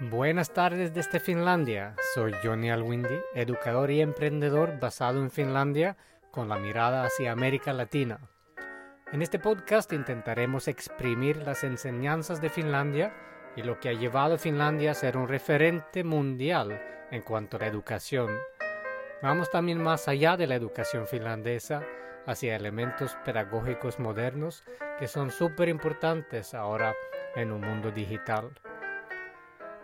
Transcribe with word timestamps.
Buenas 0.00 0.50
tardes 0.50 0.92
desde 0.92 1.20
Finlandia. 1.20 1.94
Soy 2.14 2.34
Johnny 2.42 2.68
Alwindi, 2.68 3.14
educador 3.32 3.92
y 3.92 4.00
emprendedor 4.00 4.80
basado 4.80 5.20
en 5.20 5.30
Finlandia 5.30 5.96
con 6.32 6.48
la 6.48 6.58
mirada 6.58 7.04
hacia 7.04 7.30
América 7.30 7.72
Latina. 7.72 8.18
En 9.12 9.22
este 9.22 9.38
podcast 9.38 9.92
intentaremos 9.92 10.66
exprimir 10.66 11.36
las 11.36 11.62
enseñanzas 11.62 12.40
de 12.40 12.50
Finlandia 12.50 13.14
y 13.54 13.62
lo 13.62 13.78
que 13.78 13.88
ha 13.88 13.92
llevado 13.92 14.34
a 14.34 14.38
Finlandia 14.38 14.90
a 14.90 14.94
ser 14.94 15.16
un 15.16 15.28
referente 15.28 16.02
mundial 16.02 16.82
en 17.12 17.22
cuanto 17.22 17.56
a 17.56 17.60
la 17.60 17.68
educación. 17.68 18.36
Vamos 19.22 19.48
también 19.48 19.80
más 19.80 20.08
allá 20.08 20.36
de 20.36 20.48
la 20.48 20.56
educación 20.56 21.06
finlandesa 21.06 21.84
hacia 22.26 22.56
elementos 22.56 23.16
pedagógicos 23.24 24.00
modernos 24.00 24.64
que 24.98 25.06
son 25.06 25.30
súper 25.30 25.68
importantes 25.68 26.52
ahora 26.52 26.94
en 27.36 27.52
un 27.52 27.60
mundo 27.60 27.92
digital. 27.92 28.50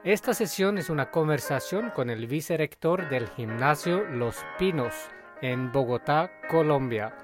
Esta 0.05 0.33
sesión 0.33 0.79
es 0.79 0.89
una 0.89 1.11
conversación 1.11 1.91
con 1.91 2.09
el 2.09 2.27
vicerector 2.27 3.11
del 3.11 3.29
gimnasio 3.29 4.03
Los 4.09 4.39
Pinos 4.59 4.95
en 5.43 5.71
Bogotá, 5.73 6.31
Colombia, 6.49 7.15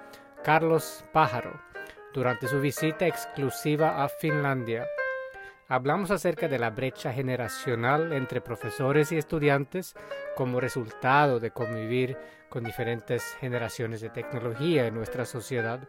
Carlos 0.44 1.02
Pájaro, 1.10 1.58
durante 2.12 2.48
su 2.48 2.60
visita 2.60 3.06
exclusiva 3.06 4.04
a 4.04 4.10
Finlandia. 4.10 4.86
Hablamos 5.68 6.10
acerca 6.10 6.48
de 6.48 6.58
la 6.58 6.68
brecha 6.68 7.14
generacional 7.14 8.12
entre 8.12 8.42
profesores 8.42 9.10
y 9.10 9.16
estudiantes 9.16 9.94
como 10.34 10.60
resultado 10.60 11.40
de 11.40 11.52
convivir 11.52 12.18
con 12.50 12.62
diferentes 12.62 13.24
generaciones 13.40 14.02
de 14.02 14.10
tecnología 14.10 14.86
en 14.86 14.94
nuestra 14.94 15.24
sociedad. 15.24 15.88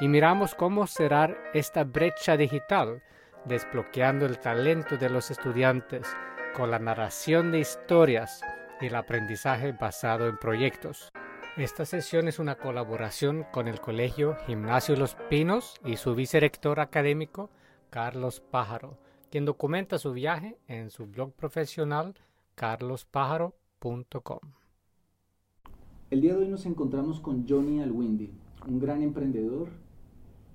Y 0.00 0.08
miramos 0.08 0.56
cómo 0.56 0.88
cerrar 0.88 1.38
esta 1.54 1.84
brecha 1.84 2.36
digital 2.36 3.04
desbloqueando 3.44 4.26
el 4.26 4.38
talento 4.38 4.96
de 4.96 5.10
los 5.10 5.30
estudiantes 5.30 6.06
con 6.54 6.70
la 6.70 6.78
narración 6.78 7.52
de 7.52 7.60
historias 7.60 8.42
y 8.80 8.86
el 8.86 8.94
aprendizaje 8.94 9.72
basado 9.72 10.28
en 10.28 10.38
proyectos. 10.38 11.10
Esta 11.56 11.84
sesión 11.84 12.28
es 12.28 12.38
una 12.38 12.56
colaboración 12.56 13.44
con 13.52 13.68
el 13.68 13.80
Colegio 13.80 14.36
Gimnasio 14.46 14.96
Los 14.96 15.16
Pinos 15.28 15.74
y 15.84 15.96
su 15.96 16.14
vicerector 16.14 16.80
académico, 16.80 17.50
Carlos 17.90 18.40
Pájaro, 18.40 18.96
quien 19.30 19.44
documenta 19.44 19.98
su 19.98 20.12
viaje 20.12 20.58
en 20.66 20.90
su 20.90 21.06
blog 21.06 21.32
profesional 21.34 22.14
carlospájaro.com. 22.54 24.40
El 26.10 26.20
día 26.20 26.34
de 26.34 26.40
hoy 26.40 26.48
nos 26.48 26.66
encontramos 26.66 27.20
con 27.20 27.48
Johnny 27.48 27.82
Alwindi, 27.82 28.30
un 28.66 28.78
gran 28.78 29.02
emprendedor 29.02 29.68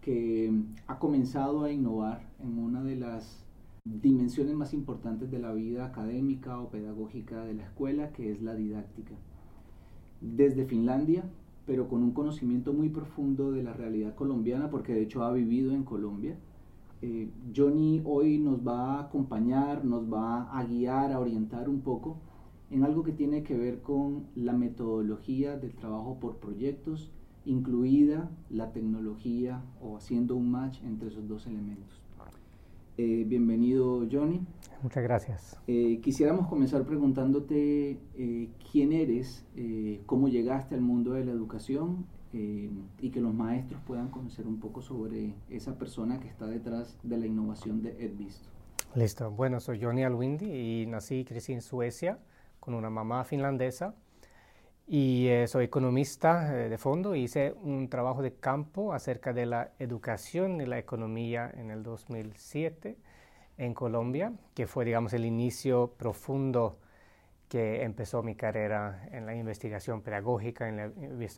que 0.07 0.53
ha 0.87 0.99
comenzado 0.99 1.65
a 1.65 1.71
innovar 1.73 2.21
en 2.39 2.57
una 2.59 2.81
de 2.81 2.95
las 2.95 3.43
dimensiones 3.83 4.55
más 4.55 4.73
importantes 4.73 5.29
de 5.29 5.37
la 5.37 5.51
vida 5.51 5.85
académica 5.85 6.61
o 6.61 6.69
pedagógica 6.69 7.43
de 7.43 7.55
la 7.55 7.63
escuela, 7.63 8.13
que 8.13 8.31
es 8.31 8.41
la 8.41 8.55
didáctica. 8.55 9.15
Desde 10.21 10.63
Finlandia, 10.63 11.25
pero 11.65 11.89
con 11.89 12.03
un 12.03 12.11
conocimiento 12.11 12.71
muy 12.71 12.87
profundo 12.87 13.51
de 13.51 13.63
la 13.63 13.73
realidad 13.73 14.15
colombiana, 14.15 14.69
porque 14.69 14.93
de 14.93 15.01
hecho 15.01 15.25
ha 15.25 15.33
vivido 15.33 15.73
en 15.73 15.83
Colombia. 15.83 16.37
Eh, 17.01 17.29
Johnny 17.53 18.01
hoy 18.05 18.37
nos 18.39 18.65
va 18.65 18.93
a 18.93 19.01
acompañar, 19.01 19.83
nos 19.83 20.05
va 20.05 20.57
a 20.57 20.63
guiar, 20.63 21.11
a 21.11 21.19
orientar 21.19 21.67
un 21.67 21.81
poco 21.81 22.15
en 22.71 22.85
algo 22.85 23.03
que 23.03 23.11
tiene 23.11 23.43
que 23.43 23.57
ver 23.57 23.81
con 23.81 24.27
la 24.35 24.53
metodología 24.53 25.57
del 25.57 25.75
trabajo 25.75 26.17
por 26.21 26.37
proyectos 26.37 27.11
incluida 27.47 28.29
la 28.49 28.71
tecnología 28.71 29.63
o 29.81 29.97
haciendo 29.97 30.35
un 30.35 30.51
match 30.51 30.81
entre 30.83 31.07
esos 31.07 31.27
dos 31.27 31.47
elementos. 31.47 32.01
Eh, 32.97 33.25
bienvenido 33.27 34.07
Johnny. 34.11 34.41
Muchas 34.81 35.03
gracias. 35.03 35.59
Eh, 35.67 35.99
quisiéramos 36.01 36.47
comenzar 36.47 36.83
preguntándote 36.83 37.99
eh, 38.15 38.49
quién 38.71 38.91
eres, 38.91 39.45
cómo 40.05 40.27
llegaste 40.27 40.75
al 40.75 40.81
mundo 40.81 41.13
de 41.13 41.25
la 41.25 41.31
educación 41.31 42.05
y 42.33 43.09
que 43.09 43.19
los 43.19 43.33
maestros 43.33 43.81
puedan 43.87 44.09
conocer 44.09 44.45
un 44.45 44.59
poco 44.59 44.81
sobre 44.81 45.33
esa 45.49 45.79
persona 45.79 46.19
que 46.19 46.27
está 46.27 46.45
detrás 46.45 46.95
de 47.01 47.17
la 47.17 47.25
innovación 47.25 47.81
de 47.81 47.91
EdVisto. 48.03 48.49
Listo. 48.93 49.31
Bueno, 49.31 49.59
soy 49.59 49.81
Johnny 49.81 50.03
Alwindi 50.03 50.45
y 50.45 50.85
nací 50.85 51.19
y 51.19 51.25
crecí 51.25 51.53
en 51.53 51.61
Suecia 51.61 52.19
con 52.59 52.75
una 52.75 52.91
mamá 52.91 53.23
finlandesa 53.23 53.95
y 54.87 55.27
eh, 55.27 55.47
soy 55.47 55.65
economista 55.65 56.55
eh, 56.55 56.69
de 56.69 56.77
fondo. 56.77 57.13
Hice 57.13 57.53
un 57.61 57.89
trabajo 57.89 58.21
de 58.21 58.33
campo 58.35 58.93
acerca 58.93 59.33
de 59.33 59.45
la 59.45 59.71
educación 59.79 60.61
y 60.61 60.65
la 60.65 60.79
economía 60.79 61.51
en 61.53 61.71
el 61.71 61.83
2007 61.83 62.95
en 63.57 63.73
Colombia, 63.73 64.31
que 64.53 64.65
fue, 64.65 64.85
digamos, 64.85 65.11
el 65.13 65.25
inicio 65.25 65.93
profundo 65.97 66.79
que 67.49 67.83
empezó 67.83 68.23
mi 68.23 68.35
carrera 68.35 69.07
en 69.11 69.25
la 69.25 69.35
investigación 69.35 70.01
pedagógica, 70.01 70.69
en 70.69 70.77
la 70.77 70.91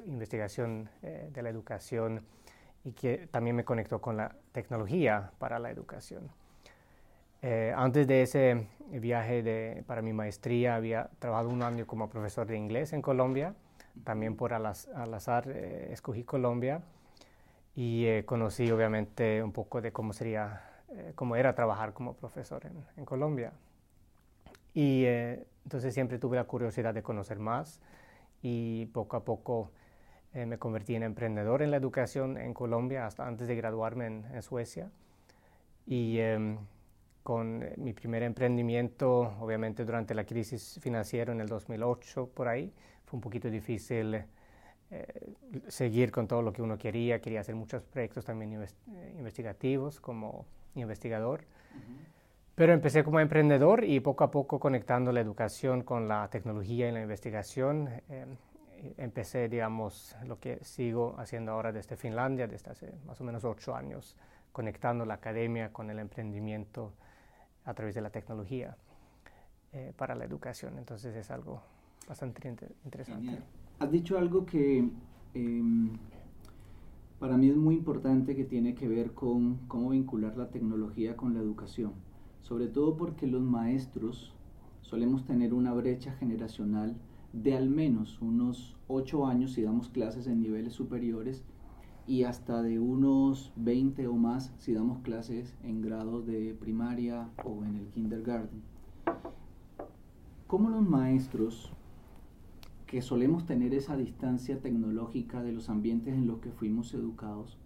investigación 0.06 0.90
eh, 1.02 1.30
de 1.34 1.42
la 1.42 1.50
educación 1.50 2.26
y 2.84 2.92
que 2.92 3.28
también 3.32 3.56
me 3.56 3.66
conectó 3.66 4.00
con 4.00 4.16
la 4.16 4.36
tecnología 4.52 5.32
para 5.40 5.60
la 5.60 5.72
educación. 5.72 6.30
antes 7.76 8.06
de 8.08 8.22
ese 8.22 8.68
viaje 8.98 9.44
de, 9.44 9.84
para 9.86 10.02
mi 10.02 10.14
maestría, 10.14 10.76
había 10.76 11.10
trabajado 11.20 11.50
un 11.50 11.62
año 11.62 11.86
como 11.86 12.10
profesor 12.10 12.48
de 12.48 12.58
inglés 12.58 12.94
en 12.94 13.02
Colombia. 13.02 13.54
También 14.04 14.36
por 14.36 14.54
al, 14.54 14.66
azar 14.66 15.50
eh, 15.50 15.90
escogí 15.92 16.24
Colombia 16.24 16.82
y 17.76 18.06
eh, 18.06 18.24
conocí 18.26 18.72
obviamente 18.72 19.44
un 19.44 19.52
poco 19.52 19.82
de 19.82 19.92
cómo 19.92 20.14
sería, 20.14 20.62
eh, 20.90 21.12
cómo 21.16 21.36
era 21.36 21.54
trabajar 21.54 21.94
como 21.94 22.14
profesor 22.14 22.66
en, 22.66 22.84
en 22.98 23.06
Colombia. 23.06 23.52
Y 24.74 25.06
entonces 25.06 25.94
siempre 25.94 26.20
tuve 26.20 26.38
la 26.38 26.46
curiosidad 26.46 26.94
de 26.94 27.04
conocer 27.04 27.40
más 27.40 27.82
y 28.42 28.86
poco 28.88 29.18
a 29.18 29.26
poco 29.26 29.72
me 30.32 30.60
convertí 30.60 30.94
en 30.94 31.02
emprendedor 31.02 31.64
en 31.64 31.72
la 31.72 31.78
educación 31.78 32.38
en 32.38 32.54
Colombia 32.54 33.08
hasta 33.08 33.28
antes 33.28 33.48
de 33.48 33.56
graduarme 33.56 34.06
en, 34.06 34.26
en 34.32 34.42
Suecia. 34.44 34.92
Y 35.90 36.20
em, 36.20 36.60
con 37.24 37.64
eh, 37.64 37.74
mi 37.78 37.94
primer 37.94 38.24
emprendimiento, 38.24 39.36
obviamente 39.40 39.86
durante 39.86 40.14
la 40.14 40.26
crisis 40.26 40.80
financiera 40.82 41.32
en 41.32 41.42
el 41.42 41.48
2008, 41.48 42.30
por 42.34 42.48
ahí, 42.48 42.74
fue 43.06 43.18
un 43.18 43.22
poquito 43.22 43.50
difícil 43.50 44.16
eh, 44.16 44.26
seguir 45.68 46.12
con 46.12 46.28
todo 46.28 46.42
lo 46.42 46.54
que 46.54 46.62
uno 46.62 46.78
quería. 46.78 47.20
Quería 47.20 47.42
hacer 47.42 47.56
muchos 47.56 47.84
proyectos 47.84 48.26
también 48.26 48.62
eh, 48.62 49.16
investigativos 49.18 50.00
como 50.00 50.46
investigador. 50.76 51.46
Pero 52.56 52.74
empecé 52.74 53.04
como 53.04 53.20
emprendedor 53.20 53.84
y 53.86 54.00
poco 54.02 54.26
a 54.26 54.32
poco 54.32 54.60
conectando 54.60 55.12
la 55.12 55.22
educación 55.22 55.84
con 55.84 56.08
la 56.08 56.28
tecnología 56.30 56.90
y 56.90 56.92
la 56.92 57.02
investigación. 57.02 57.90
empecé, 58.98 59.48
digamos, 59.48 60.16
lo 60.26 60.40
que 60.40 60.60
sigo 60.64 61.16
haciendo 61.18 61.54
ahora 61.54 61.72
desde 61.72 61.96
Finlandia, 61.96 62.48
desde 62.48 62.72
hace 62.72 62.92
más 63.06 63.20
o 63.22 63.24
menos 63.24 63.46
ocho 63.46 63.76
años, 63.76 64.18
conectando 64.52 65.06
la 65.06 65.16
academia 65.16 65.72
con 65.72 65.90
el 65.90 66.00
emprendimiento 66.00 66.94
a 67.70 67.74
través 67.76 67.94
de 67.94 68.02
la 68.02 68.10
tecnología 68.10 68.76
eh, 69.74 69.94
para 69.96 70.16
la 70.16 70.26
educación. 70.26 70.80
Entonces 70.80 71.16
es 71.16 71.30
algo 71.30 71.62
bastante 72.08 72.56
interesante. 72.84 73.38
Has 73.78 73.92
dicho 73.92 74.18
algo 74.18 74.46
que 74.46 74.90
em, 75.36 75.92
para 77.20 77.38
mí 77.38 77.50
es 77.50 77.56
muy 77.56 77.76
importante 77.76 78.36
que 78.36 78.44
tiene 78.44 78.74
que 78.74 78.88
ver 78.88 79.14
con 79.14 79.68
cómo 79.68 79.90
vincular 79.90 80.36
la 80.36 80.50
tecnología 80.50 81.16
con 81.16 81.36
la 81.36 81.42
educación, 81.42 81.94
sobre 82.42 82.68
todo 82.68 82.98
porque 82.98 83.28
los 83.28 83.44
maestros 83.44 84.34
solemos 84.82 85.26
tener 85.26 85.54
una 85.54 85.72
brecha 85.74 86.14
generacional 86.14 86.96
de 87.34 87.56
al 87.56 87.70
menos 87.70 88.20
unos 88.20 88.76
ocho 88.88 89.28
años 89.28 89.54
si 89.54 89.62
damos 89.62 89.90
clases 89.90 90.26
en 90.26 90.42
niveles 90.42 90.74
superiores 90.74 91.44
y 92.10 92.24
hasta 92.24 92.64
de 92.64 92.80
unos 92.80 93.54
20 93.56 94.08
o 94.08 94.16
más 94.16 94.52
si 94.58 94.74
damos 94.74 94.98
clases 95.04 95.56
en 95.64 95.84
grados 95.84 96.26
de 96.26 96.56
primaria 96.60 97.30
o 97.46 97.64
en 97.64 97.76
el 97.76 97.86
kindergarten. 97.90 98.64
¿Cómo 100.48 100.72
los 100.72 100.82
maestros 100.82 101.72
que 102.88 103.04
solemos 103.04 103.46
tener 103.46 103.76
esa 103.76 103.96
distancia 103.96 104.60
tecnológica 104.60 105.44
de 105.44 105.52
los 105.52 105.70
ambientes 105.70 106.16
en 106.16 106.26
los 106.26 106.40
que 106.40 106.50
fuimos 106.50 106.96
educados, 106.96 107.60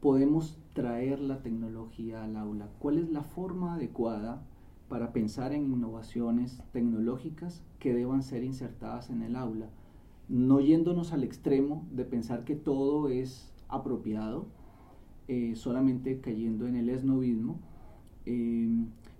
podemos 0.00 0.60
traer 0.74 1.18
la 1.18 1.42
tecnología 1.42 2.22
al 2.22 2.36
aula? 2.36 2.68
¿Cuál 2.78 2.98
es 2.98 3.10
la 3.10 3.24
forma 3.24 3.74
adecuada 3.74 4.44
para 4.88 5.12
pensar 5.12 5.52
en 5.52 5.64
innovaciones 5.64 6.62
tecnológicas 6.72 7.64
que 7.80 7.94
deban 7.94 8.22
ser 8.22 8.44
insertadas 8.44 9.10
en 9.10 9.22
el 9.22 9.34
aula? 9.34 9.70
No 10.28 10.60
yéndonos 10.60 11.12
al 11.12 11.24
extremo 11.24 11.84
de 11.90 12.04
pensar 12.04 12.44
que 12.44 12.54
todo 12.54 13.08
es 13.08 13.51
apropiado, 13.72 14.46
eh, 15.28 15.54
solamente 15.56 16.20
cayendo 16.20 16.66
en 16.66 16.76
el 16.76 16.88
esnovismo, 16.88 17.58
eh, 18.26 18.68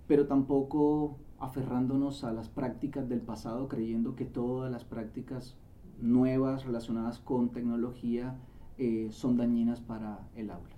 pero 0.07 0.27
tampoco 0.27 1.17
aferrándonos 1.39 2.23
a 2.23 2.31
las 2.31 2.49
prácticas 2.49 3.09
del 3.09 3.19
pasado, 3.21 3.67
creyendo 3.67 4.15
que 4.15 4.25
todas 4.25 4.71
las 4.71 4.85
prácticas 4.85 5.57
nuevas 5.99 6.65
relacionadas 6.65 7.19
con 7.19 7.51
tecnología 7.51 8.37
eh, 8.77 9.09
son 9.11 9.37
dañinas 9.37 9.81
para 9.81 10.19
el 10.35 10.49
aula. 10.49 10.75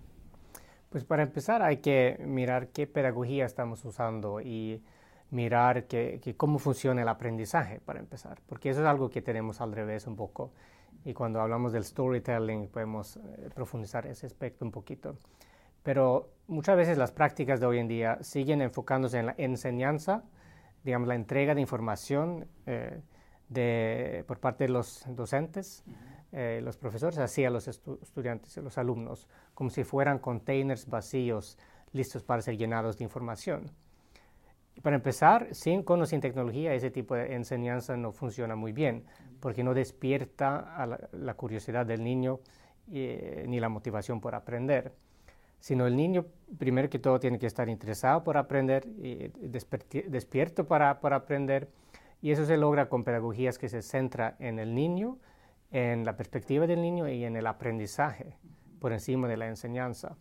Pues 0.89 1.04
para 1.04 1.24
empezar 1.24 1.62
hay 1.62 1.77
que 1.77 2.24
mirar 2.25 2.69
qué 2.69 2.88
pedagogía 2.88 3.45
estamos 3.45 3.83
usando 3.86 4.42
y 4.42 4.81
mirar 5.31 5.86
que, 5.88 6.36
cómo 6.38 6.60
funciona 6.60 7.01
el 7.01 7.07
aprendizaje 7.07 7.80
para 7.80 8.00
empezar, 8.00 8.39
porque 8.48 8.69
eso 8.69 8.81
es 8.81 8.88
algo 8.88 9.10
que 9.10 9.22
tenemos 9.22 9.62
al 9.62 9.74
revés 9.74 10.07
un 10.07 10.16
poco. 10.16 10.51
Y 11.06 11.13
cuando 11.13 11.40
hablamos 11.40 11.72
del 11.72 11.84
storytelling 11.84 12.68
podemos 12.68 13.18
eh, 13.18 13.50
profundizar 13.54 14.07
ese 14.07 14.25
aspecto 14.25 14.66
un 14.66 14.72
poquito. 14.72 15.16
Pero 15.84 16.31
muchas 16.48 16.75
veces 16.75 16.98
las 16.98 17.12
prácticas 17.12 17.60
de 17.60 17.68
hoy 17.68 17.78
en 17.78 17.88
día 17.88 18.18
siguen 18.22 18.62
enfocándose 18.63 19.19
en 19.19 19.28
la 19.28 19.36
enseñanza, 19.38 20.24
digamos, 20.84 21.07
la 21.07 21.13
entrega 21.13 21.54
de 21.54 21.62
información 21.62 22.48
eh, 22.66 23.02
de, 23.50 24.24
por 24.28 24.40
parte 24.40 24.63
de 24.63 24.72
los 24.72 25.06
docentes, 25.07 25.84
eh, 26.31 26.60
los 26.63 26.75
profesores, 26.75 27.19
hacia 27.19 27.51
los 27.51 27.68
estudiantes, 27.68 28.58
los 28.58 28.80
alumnos, 28.80 29.28
como 29.54 29.69
si 29.69 29.84
fueran 29.84 30.18
containers 30.18 30.88
vacíos 30.88 31.58
listos 31.94 32.24
para 32.24 32.42
ser 32.42 32.58
llenados 32.58 32.98
de 32.98 33.04
información. 33.04 33.72
Para 34.81 34.98
empezar, 34.98 35.48
sin, 35.51 35.83
con 35.83 36.01
o 36.01 36.06
sin 36.06 36.22
tecnología, 36.22 36.74
ese 36.74 36.92
tipo 36.92 37.16
de 37.16 37.33
enseñanza 37.33 37.95
no 37.95 38.12
funciona 38.12 38.56
muy 38.56 38.72
bien, 38.72 39.06
porque 39.39 39.63
no 39.63 39.74
despierta 39.74 41.07
la, 41.12 41.33
curiosidad 41.36 41.86
del 41.86 42.04
niño 42.04 42.39
eh, 42.92 43.45
ni 43.48 43.60
la 43.60 43.69
motivación 43.69 44.19
por 44.19 44.36
aprender. 44.36 44.94
Sino 45.60 45.88
el 45.88 45.95
niño, 45.95 46.25
primero 46.60 46.89
que 46.89 47.00
todo, 47.00 47.19
tiene 47.19 47.39
que 47.39 47.48
estar 47.48 47.69
interesado 47.69 48.24
por 48.24 48.38
aprender, 48.38 48.86
y 48.86 49.31
despierto 50.07 50.68
para, 50.68 51.00
para 51.00 51.16
aprender, 51.16 51.69
y 52.22 52.31
eso 52.31 52.45
se 52.45 52.57
logra 52.57 52.89
con 52.89 53.04
pedagogías 53.04 53.57
que 53.57 53.69
se 53.69 53.81
centra 53.81 54.36
en 54.39 54.60
el 54.60 54.75
niño, 54.75 55.18
en 55.72 56.06
la 56.06 56.16
perspectiva 56.16 56.68
del 56.68 56.81
niño 56.81 57.07
y 57.10 57.24
en 57.24 57.36
el 57.36 57.48
aprendizaje 57.48 58.38
por 58.80 58.94
encima 58.94 59.27
de 59.27 59.38
la 59.38 59.48
enseñanza. 59.48 60.16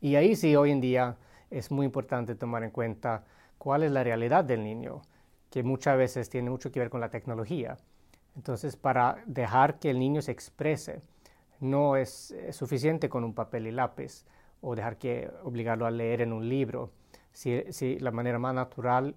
Y 0.00 0.16
ahí 0.16 0.36
sí, 0.36 0.56
hoy 0.56 0.70
en 0.70 0.80
día 0.80 1.16
es 1.50 1.70
muy 1.70 1.86
importante 1.86 2.34
tomar 2.34 2.62
en 2.62 2.70
cuenta 2.70 3.24
cuál 3.58 3.82
es 3.82 3.90
la 3.90 4.04
realidad 4.04 4.44
del 4.44 4.62
niño, 4.62 5.02
que 5.50 5.62
muchas 5.62 5.98
veces 5.98 6.30
tiene 6.30 6.50
mucho 6.50 6.70
que 6.70 6.80
ver 6.80 6.90
con 6.90 7.00
la 7.00 7.10
tecnología. 7.10 7.76
Entonces, 8.36 8.76
para 8.76 9.22
dejar 9.26 9.78
que 9.78 9.90
el 9.90 9.98
niño 9.98 10.22
se 10.22 10.32
exprese, 10.32 11.02
no 11.60 11.96
es, 11.96 12.34
suficiente 12.52 13.08
con 13.08 13.24
un 13.24 13.34
papel 13.34 13.66
y 13.66 13.72
lápiz 13.72 14.24
o 14.60 14.74
dejar 14.74 14.96
que 14.96 15.30
obligarlo 15.42 15.86
a 15.86 15.90
leer 15.90 16.20
en 16.20 16.32
un 16.32 16.48
libro. 16.48 16.92
Si, 17.32 17.64
si 17.72 17.98
la 17.98 18.10
manera 18.10 18.38
más 18.38 18.54
natural 18.54 19.14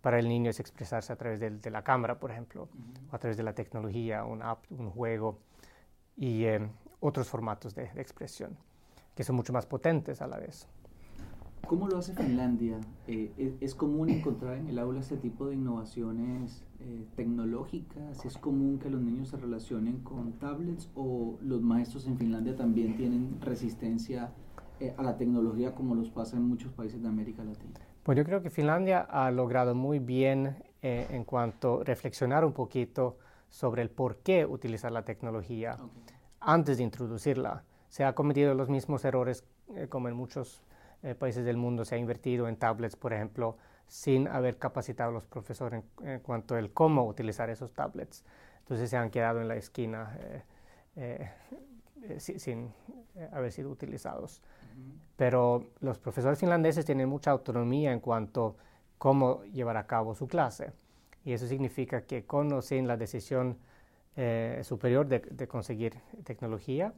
para 0.00 0.18
el 0.18 0.28
niño 0.28 0.50
es 0.50 0.60
expresarse 0.60 1.12
a 1.12 1.16
través 1.16 1.40
de, 1.40 1.70
la 1.70 1.82
cámara, 1.82 2.18
por 2.18 2.30
ejemplo, 2.30 2.68
o 3.10 3.14
a 3.14 3.18
través 3.18 3.36
de 3.36 3.44
la 3.44 3.54
tecnología, 3.54 4.24
un 4.24 4.42
app, 4.42 4.64
un 4.70 4.90
juego 4.90 5.38
y 6.16 6.44
eh, 6.44 6.68
otros 7.00 7.28
formatos 7.28 7.74
de 7.74 7.84
expresión, 7.96 8.56
que 9.14 9.24
son 9.24 9.36
mucho 9.36 9.52
más 9.52 9.66
potentes 9.66 10.20
a 10.20 10.26
la 10.26 10.38
vez. 10.38 10.66
¿Cómo 11.66 11.88
lo 11.88 11.98
hace 11.98 12.12
Finlandia? 12.12 12.78
Eh, 13.06 13.56
¿es, 13.60 13.74
común 13.74 14.10
encontrar 14.10 14.56
en 14.58 14.68
el 14.68 14.78
aula 14.78 15.00
este 15.00 15.16
tipo 15.16 15.46
de 15.46 15.54
innovaciones 15.54 16.64
eh, 16.80 17.06
tecnológicas? 17.16 18.24
¿Es 18.26 18.36
común 18.36 18.78
que 18.78 18.90
los 18.90 19.00
niños 19.00 19.28
se 19.28 19.38
relacionen 19.38 20.00
con 20.00 20.32
tablets 20.32 20.90
o 20.94 21.38
los 21.40 21.62
maestros 21.62 22.06
en 22.06 22.18
Finlandia 22.18 22.56
también 22.56 22.96
tienen 22.96 23.40
resistencia 23.40 24.32
eh, 24.80 24.94
a 24.98 25.02
la 25.02 25.16
tecnología 25.16 25.74
como 25.74 25.94
los 25.94 26.10
pasa 26.10 26.36
en 26.36 26.42
muchos 26.42 26.72
países 26.72 27.00
de 27.00 27.08
América 27.08 27.42
Latina? 27.42 27.80
Pues 28.02 28.18
yo 28.18 28.24
creo 28.24 28.42
que 28.42 28.50
Finlandia 28.50 29.00
ha 29.00 29.30
logrado 29.30 29.74
muy 29.74 29.98
bien 30.00 30.56
en 30.82 31.22
cuanto 31.22 31.80
a 31.80 31.84
reflexionar 31.84 32.44
un 32.44 32.52
poquito 32.52 33.16
sobre 33.48 33.82
el 33.82 33.88
por 33.88 34.16
qué 34.16 34.44
utilizar 34.44 34.90
la 34.90 35.04
tecnología 35.04 35.78
antes 36.40 36.78
de 36.78 36.82
introducirla. 36.82 37.62
Se 37.88 38.02
ha 38.02 38.16
cometido 38.16 38.52
los 38.54 38.68
mismos 38.68 39.04
errores 39.04 39.44
como 39.88 40.08
en 40.08 40.16
muchos 40.16 40.64
eh, 41.02 41.16
países 41.16 41.44
del 41.44 41.56
mundo 41.56 41.84
se 41.84 41.96
ha 41.96 41.98
invertido 41.98 42.46
en 42.46 42.56
tablets, 42.56 42.94
por 42.94 43.12
ejemplo, 43.12 43.56
sin 43.88 44.28
haber 44.28 44.56
capacitado 44.56 45.10
a 45.10 45.12
los 45.12 45.24
profesores 45.24 45.82
en, 46.02 46.20
cuanto 46.20 46.54
al 46.54 46.70
cómo 46.72 47.06
utilizar 47.06 47.50
esos 47.50 47.72
tablets. 47.72 48.24
Entonces 48.60 48.88
se 48.88 48.96
han 48.96 49.10
quedado 49.10 49.40
en 49.40 49.48
la 49.48 49.56
esquina 49.56 50.16
eh, 50.96 51.28
eh, 52.06 52.20
sin 52.20 52.72
haber 53.32 53.50
sido 53.50 53.70
utilizados. 53.70 54.42
Pero 55.16 55.70
los 55.80 55.98
profesores 55.98 56.38
finlandeses 56.38 56.84
tienen 56.84 57.08
mucha 57.08 57.32
autonomía 57.32 57.92
en 57.92 58.00
cuanto 58.00 58.56
a 58.58 58.62
cómo 58.98 59.42
llevar 59.44 59.76
a 59.76 59.86
cabo 59.86 60.14
su 60.14 60.28
clase. 60.28 60.72
Y 61.24 61.32
eso 61.32 61.48
significa 61.48 62.02
que 62.02 62.24
conocen 62.24 62.86
la 62.86 62.96
decisión 62.96 63.58
superior 64.62 65.06
de, 65.06 65.48
conseguir 65.48 65.94
tecnología, 66.24 66.92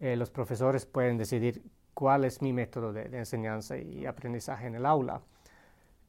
los 0.00 0.30
profesores 0.30 0.86
pueden 0.86 1.16
decidir 1.16 1.62
cuál 1.94 2.24
es 2.24 2.42
mi 2.42 2.52
método 2.52 2.92
de, 2.92 3.04
enseñanza 3.16 3.76
y 3.76 4.06
aprendizaje 4.06 4.66
en 4.66 4.74
el 4.74 4.86
aula. 4.86 5.22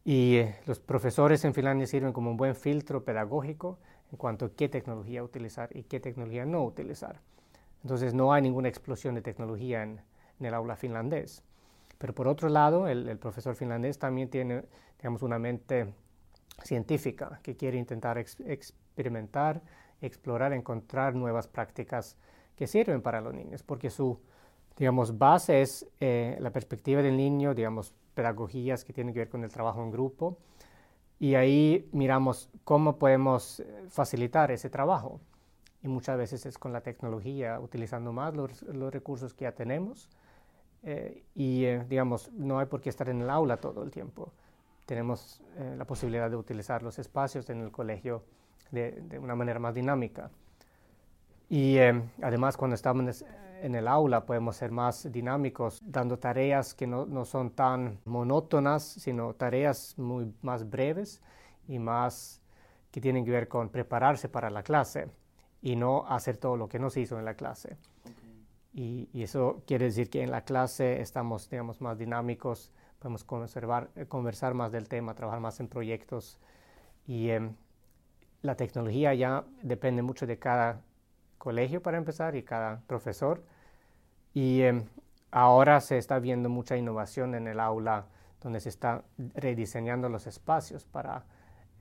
Y 0.06 0.38
eh, 0.38 0.56
los 0.66 0.80
profesores 0.80 1.44
en 1.46 1.54
Finlandia 1.54 1.88
sirven 1.88 2.14
como 2.14 2.32
un 2.32 2.38
buen 2.38 2.56
filtro 2.56 3.04
pedagógico 3.04 3.80
en 4.12 4.18
cuanto 4.18 4.46
a 4.46 4.52
qué 4.54 4.70
tecnología 4.70 5.24
utilizar 5.24 5.70
y 5.76 5.84
qué 5.84 6.00
tecnología 6.00 6.46
no 6.46 6.64
utilizar. 6.64 7.20
Entonces 7.84 8.14
no 8.14 8.34
hay 8.34 8.42
ninguna 8.42 8.70
explosión 8.70 9.16
de 9.16 9.22
tecnología 9.22 9.84
en, 9.84 10.02
el 10.40 10.54
aula 10.54 10.76
finlandés. 10.76 11.42
Pero 11.98 12.14
por 12.14 12.28
otro 12.28 12.50
lado, 12.50 12.90
el, 12.90 13.18
profesor 13.18 13.56
finlandés 13.56 13.98
también 13.98 14.30
tiene, 14.30 14.66
digamos, 14.98 15.22
una 15.22 15.40
mente 15.40 15.94
científica 16.64 17.40
que 17.42 17.56
quiere 17.56 17.78
intentar 17.78 18.18
experimentar, 18.18 19.62
explorar, 20.02 20.52
encontrar 20.52 21.16
nuevas 21.16 21.48
prácticas 21.48 22.18
que 22.58 22.68
sirven 22.68 23.02
para 23.02 23.22
los 23.22 23.34
niños, 23.34 23.64
porque 23.64 23.90
su, 23.90 24.20
digamos, 24.78 25.18
base 25.18 25.62
es 25.62 25.88
eh, 26.00 26.38
la 26.40 26.52
perspectiva 26.52 27.02
del 27.02 27.18
niño, 27.18 27.54
digamos, 27.54 27.94
pedagogías 28.14 28.84
que 28.84 28.94
tienen 28.94 29.14
que 29.14 29.20
ver 29.20 29.30
con 29.30 29.44
el 29.44 29.52
trabajo 29.52 29.84
en 29.84 29.92
grupo. 29.92 30.38
Y 31.20 31.36
ahí 31.36 31.88
miramos 31.92 32.50
cómo 32.64 32.98
podemos 32.98 33.60
eh, 33.60 33.86
facilitar 33.90 34.52
ese 34.52 34.70
trabajo. 34.70 35.20
Y 35.84 35.88
muchas 35.88 36.18
veces 36.18 36.46
es 36.46 36.58
con 36.58 36.74
la 36.74 36.82
tecnología, 36.82 37.60
utilizando 37.60 38.12
más 38.12 38.34
los, 38.34 38.64
recursos 38.92 39.34
que 39.34 39.44
ya 39.44 39.52
tenemos. 39.52 40.10
Eh, 40.84 41.24
y, 41.36 41.66
digamos, 41.88 42.32
no 42.32 42.60
hay 42.60 42.66
por 42.66 42.82
qué 42.82 42.90
estar 42.90 43.10
en 43.10 43.22
el 43.22 43.30
aula 43.30 43.58
todo 43.58 43.84
el 43.84 43.92
tiempo. 43.92 44.32
Tenemos 44.86 45.42
la 45.78 45.86
posibilidad 45.86 46.30
de 46.30 46.36
utilizar 46.36 46.84
los 46.84 47.00
espacios 47.00 47.50
en 47.50 47.62
el 47.62 47.72
colegio 47.72 48.24
de, 48.72 48.92
de 48.92 49.18
una 49.18 49.34
manera 49.34 49.58
más 49.58 49.74
dinámica. 49.74 50.30
Y 51.50 51.78
además, 52.22 52.58
cuando 52.58 52.76
estamos 52.76 53.24
en 53.62 53.76
el 53.76 53.88
aula 53.88 54.26
podemos 54.26 54.56
ser 54.56 54.72
más 54.72 55.12
dinámicos, 55.12 55.82
dando 55.86 56.18
tareas 56.20 56.74
que 56.74 56.88
no, 56.88 57.06
no 57.06 57.26
son 57.26 57.52
tan 57.52 58.00
monótonas, 58.06 58.84
sino 58.84 59.34
tareas 59.34 59.98
muy 59.98 60.34
más 60.42 60.70
breves 60.70 61.22
y 61.68 61.80
más 61.80 62.42
que 62.92 63.02
tienen 63.02 63.26
que 63.26 63.32
ver 63.32 63.48
con 63.48 63.70
prepararse 63.70 64.30
para 64.30 64.50
la 64.50 64.64
clase 64.64 65.10
y 65.62 65.76
no 65.76 66.06
hacer 66.08 66.38
todo 66.38 66.58
lo 66.58 66.68
que 66.68 66.80
no 66.80 66.90
se 66.90 67.02
hizo 67.02 67.18
en 67.18 67.26
la 67.26 67.36
clase. 67.36 67.78
Y, 68.74 69.10
y, 69.14 69.24
eso 69.24 69.62
quiere 69.68 69.86
decir 69.86 70.10
que 70.10 70.24
en 70.24 70.32
la 70.32 70.44
clase 70.44 71.00
estamos, 71.00 71.50
digamos, 71.50 71.80
más 71.80 71.98
dinámicos, 71.98 72.72
podemos 73.04 73.24
conservar, 73.24 73.90
eh, 73.96 74.06
conversar 74.06 74.54
más 74.54 74.72
del 74.72 74.88
tema, 74.88 75.14
trabajar 75.14 75.42
más 75.42 75.60
en 75.60 75.68
proyectos. 75.68 76.40
Y 77.06 77.30
em, 77.30 77.54
la 78.42 78.56
tecnología 78.56 79.14
ya 79.14 79.44
depende 79.62 80.02
mucho 80.02 80.26
de 80.26 80.40
cada 80.40 80.82
colegio 81.44 81.82
para 81.82 81.98
empezar 81.98 82.38
y 82.38 82.44
cada 82.44 82.80
profesor. 82.88 83.44
Y 84.34 84.62
em, 84.62 84.86
ahora 85.30 85.82
se 85.82 85.98
está 85.98 86.18
viendo 86.20 86.48
mucha 86.48 86.78
innovación 86.78 87.36
en 87.36 87.48
el 87.48 87.60
aula 87.60 88.06
donde 88.42 88.62
se 88.62 88.70
está 88.70 89.04
rediseñando 89.36 90.08
los 90.08 90.26
espacios 90.26 90.86
para 90.86 91.26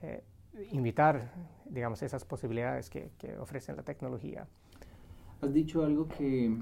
eh, 0.02 0.24
invitar, 0.72 1.30
digamos, 1.70 2.02
esas 2.02 2.24
posibilidades 2.24 2.90
que, 2.90 3.12
que, 3.18 3.36
ofrece 3.38 3.72
la 3.72 3.84
tecnología. 3.84 4.48
Has 5.40 5.52
dicho 5.52 5.84
algo 5.84 6.08
que 6.08 6.56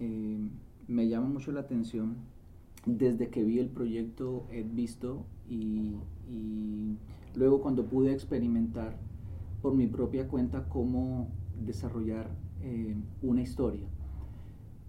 eh, 0.00 0.50
me 0.88 1.08
llama 1.08 1.28
mucho 1.28 1.52
la 1.52 1.60
atención. 1.60 2.16
Desde 2.86 3.30
que 3.30 3.44
vi 3.44 3.60
el 3.60 3.68
proyecto 3.68 4.48
he 4.50 4.62
visto 4.64 5.24
y, 5.48 5.96
y 6.28 6.98
luego 7.36 7.60
cuando 7.60 7.86
pude 7.86 8.12
experimentar 8.12 8.96
por 9.62 9.74
mi 9.74 9.86
propia 9.86 10.26
cuenta 10.26 10.68
cómo 10.68 11.28
desarrollar 11.60 12.28
eh, 12.62 12.96
una 13.22 13.42
historia. 13.42 13.86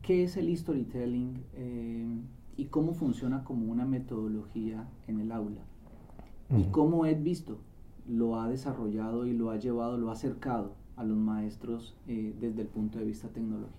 ¿Qué 0.01 0.23
es 0.23 0.37
el 0.37 0.55
storytelling 0.55 1.43
eh, 1.53 2.07
y 2.55 2.65
cómo 2.65 2.93
funciona 2.93 3.43
como 3.43 3.71
una 3.71 3.85
metodología 3.85 4.87
en 5.07 5.19
el 5.19 5.31
aula? 5.31 5.61
¿Y 6.49 6.63
cómo 6.71 7.05
Ed 7.05 7.21
Visto 7.21 7.59
lo 8.07 8.39
ha 8.39 8.47
desarrollado 8.47 9.25
y 9.25 9.33
lo 9.33 9.51
ha 9.51 9.57
llevado, 9.57 9.97
lo 9.97 10.09
ha 10.09 10.13
acercado 10.13 10.75
a 10.95 11.03
los 11.03 11.17
maestros 11.17 11.97
eh, 12.07 12.33
desde 12.39 12.61
el 12.61 12.67
punto 12.69 12.99
de 12.99 13.05
vista 13.05 13.27
tecnológico? 13.27 13.75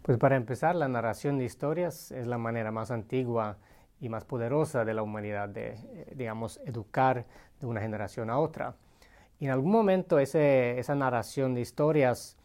Pues 0.00 0.16
para 0.16 0.36
empezar, 0.36 0.74
la 0.74 0.88
narración 0.88 1.36
de 1.38 1.44
historias 1.44 2.10
es 2.12 2.26
la 2.26 2.38
manera 2.38 2.72
más 2.72 2.90
antigua 2.90 3.58
y 4.00 4.08
más 4.08 4.24
poderosa 4.24 4.86
de 4.86 4.94
la 4.94 5.02
humanidad 5.02 5.50
de, 5.50 5.76
digamos, 6.16 6.60
educar 6.64 7.26
de 7.60 7.66
una 7.66 7.82
generación 7.82 8.30
a 8.30 8.38
otra. 8.38 8.74
Y 9.42 9.46
en 9.46 9.50
algún 9.50 9.72
momento 9.72 10.20
ese, 10.20 10.78
esa 10.78 10.94
narración 10.94 11.52
de 11.52 11.62
historias 11.62 12.36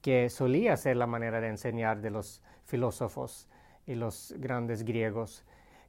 que 0.00 0.30
solía 0.30 0.74
ser 0.78 0.96
la 0.96 1.06
manera 1.06 1.38
de 1.38 1.48
enseñar 1.48 2.00
de 2.00 2.08
los 2.08 2.40
filósofos 2.64 3.46
y 3.86 3.94
los 3.94 4.34
grandes 4.38 4.82
griegos, 4.82 5.44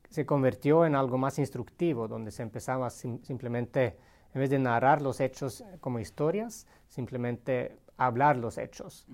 se 0.10 0.26
convirtió 0.26 0.86
en 0.86 0.96
algo 0.96 1.18
más 1.18 1.40
instructivo, 1.40 2.10
donde 2.10 2.32
se 2.32 2.44
empezaba 2.44 2.90
simplemente, 2.90 3.96
en 4.34 4.42
vez 4.42 4.50
de 4.50 4.60
narrar 4.60 5.02
los 5.02 5.22
hechos 5.22 5.64
como 5.80 6.00
historias, 6.00 6.68
simplemente 6.90 7.78
hablar 7.96 8.36
los 8.36 8.58
hechos, 8.58 9.08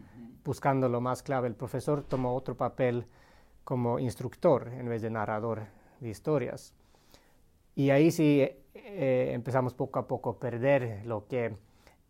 buscando 0.43 0.89
lo 0.89 1.01
más 1.01 1.22
clave. 1.22 1.50
El 1.50 1.55
profesor 1.55 2.01
tomó 2.01 2.33
otro 2.33 2.57
papel 2.57 3.05
como 3.63 4.00
instructor 4.00 4.69
en 4.69 4.89
vez 4.89 5.03
de 5.03 5.12
narrador 5.12 5.62
de 6.00 6.10
historias. 6.10 6.74
Y 7.75 7.91
ahí 7.91 8.10
sí 8.10 8.50
eh, 8.74 9.32
empezamos 9.34 9.74
poco 9.74 10.00
a 10.00 10.08
poco 10.08 10.32
a 10.32 10.39
perder 10.39 11.01
lo 11.06 11.27
que 11.27 11.56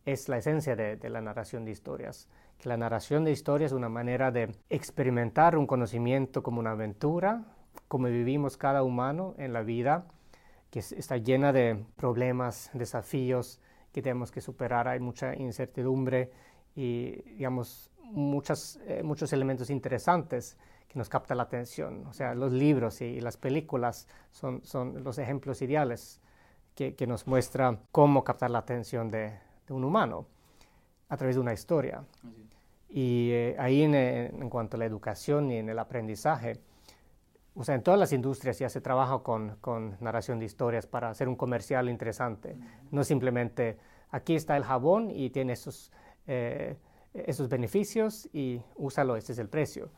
es 0.06 0.30
la 0.30 0.38
esencia 0.38 0.76
de, 0.76 0.98
de, 0.98 1.10
la 1.10 1.22
narración 1.22 1.66
de 1.66 1.72
historias. 1.72 2.30
Que 2.58 2.70
la 2.70 2.78
narración 2.78 3.24
de 3.24 3.32
historias 3.32 3.72
es 3.72 3.76
una 3.76 3.90
manera 3.90 4.32
de 4.32 4.56
experimentar 4.70 5.58
un 5.58 5.68
conocimiento 5.68 6.44
como 6.44 6.60
una 6.60 6.72
aventura, 6.72 7.46
como 7.88 8.08
vivimos 8.08 8.58
cada 8.58 8.84
humano 8.84 9.34
en 9.38 9.54
la 9.54 9.62
vida, 9.62 10.06
que 10.70 10.80
está 10.80 11.18
llena 11.18 11.54
de 11.54 11.86
problemas, 11.96 12.72
desafíos 12.74 13.60
que 13.92 14.02
tenemos 14.02 14.32
que 14.32 14.42
superar. 14.42 14.88
Hay 14.88 15.00
mucha 15.00 15.36
incertidumbre 15.36 16.32
y, 16.76 17.22
digamos, 17.34 17.92
muchas, 18.02 18.80
eh, 18.88 19.04
muchos 19.04 19.32
elementos 19.34 19.70
interesantes 19.70 20.58
que 20.88 20.98
nos 20.98 21.10
captan 21.10 21.38
la 21.38 21.44
atención. 21.44 22.06
O 22.08 22.14
sea, 22.14 22.34
los 22.34 22.52
libros 22.52 23.02
y, 23.02 23.22
las 23.22 23.38
películas 23.38 24.08
son, 24.32 24.64
son, 24.64 25.04
los 25.04 25.20
ejemplos 25.20 25.62
ideales 25.62 26.20
que, 26.76 26.96
que, 26.96 27.08
nos 27.08 27.28
muestran 27.28 27.80
cómo 27.92 28.24
captar 28.24 28.52
la 28.52 28.60
atención 28.60 29.10
de, 29.10 29.34
de, 29.68 29.74
un 29.74 29.84
humano 29.84 30.26
a 31.10 31.18
través 31.18 31.36
de 31.36 31.42
una 31.42 31.54
historia. 31.54 32.04
Y 32.90 33.32
eh, 33.32 33.56
ahí 33.60 33.84
en, 33.84 33.96
en, 33.96 34.50
cuanto 34.50 34.78
a 34.78 34.80
la 34.80 34.86
educación 34.86 35.52
y 35.52 35.58
en 35.58 35.70
el 35.70 35.80
aprendizaje, 35.80 36.60
o 37.56 37.64
sea, 37.64 37.76
en 37.76 37.84
todas 37.84 38.00
las 38.00 38.14
industrias 38.14 38.58
ya 38.60 38.70
se 38.70 38.82
trabaja 38.82 39.20
con, 39.20 39.58
con 39.62 39.98
narración 40.00 40.40
de 40.40 40.46
historias 40.46 40.88
para 40.88 41.10
hacer 41.10 41.28
un 41.28 41.36
comercial 41.36 41.90
interesante. 41.90 42.58
No 42.92 43.04
simplemente 43.04 43.78
aquí 44.10 44.36
está 44.36 44.58
el 44.58 44.64
jabón 44.64 45.12
y 45.12 45.30
tiene 45.30 45.54
esos 45.54 45.92
eh, 46.28 46.78
esos 47.14 47.48
beneficios 47.50 48.28
y 48.34 48.62
úsalo, 48.76 49.16
este 49.16 49.34
es 49.34 49.40
el 49.40 49.50
precio. 49.50 49.90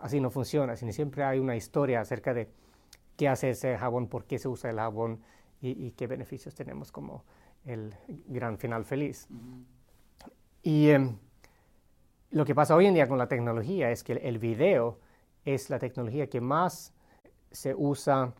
Así 0.00 0.20
no 0.20 0.30
funciona, 0.30 0.76
sino 0.76 0.92
siempre 0.92 1.24
hay 1.24 1.38
una 1.38 1.56
historia 1.56 2.00
acerca 2.00 2.32
de 2.32 2.48
qué 3.16 3.28
hace 3.28 3.50
ese 3.50 3.76
jabón, 3.76 4.06
por 4.06 4.24
qué 4.24 4.38
se 4.38 4.48
usa 4.48 4.70
el 4.70 4.76
jabón 4.76 5.20
y, 5.60 5.90
qué 5.92 6.06
beneficios 6.06 6.54
tenemos 6.54 6.90
como 6.90 7.24
el 7.64 7.94
gran 8.26 8.58
final 8.58 8.84
feliz. 8.84 9.28
Y 10.62 10.88
em, 10.90 11.16
lo 12.30 12.44
que 12.44 12.54
pasa 12.54 12.74
hoy 12.74 12.86
en 12.86 12.94
día 12.94 13.08
con 13.08 13.18
la 13.18 13.28
tecnología 13.28 13.90
es 13.90 14.02
que 14.02 14.12
el, 14.12 14.38
video 14.38 14.98
es 15.44 15.68
la 15.70 15.78
tecnología 15.78 16.28
que 16.28 16.40
más 16.40 16.94
se 17.50 17.74
usa 17.74 18.32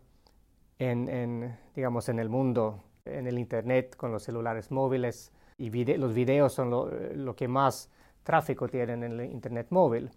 en, 0.79 1.57
digamos, 1.75 2.09
en 2.09 2.19
el 2.19 2.29
mundo, 2.29 2.83
en 3.05 3.27
el 3.27 3.37
Internet, 3.37 3.95
con 3.95 4.11
los 4.11 4.23
celulares 4.23 4.71
móviles, 4.71 5.31
y 5.57 5.69
los 5.97 6.13
videos 6.15 6.53
son 6.53 6.71
lo, 6.71 7.35
que 7.35 7.47
más 7.47 7.89
tráfico 8.23 8.67
tienen 8.67 9.03
en 9.03 9.19
el 9.19 9.31
Internet 9.31 9.67
móvil. 9.69 10.09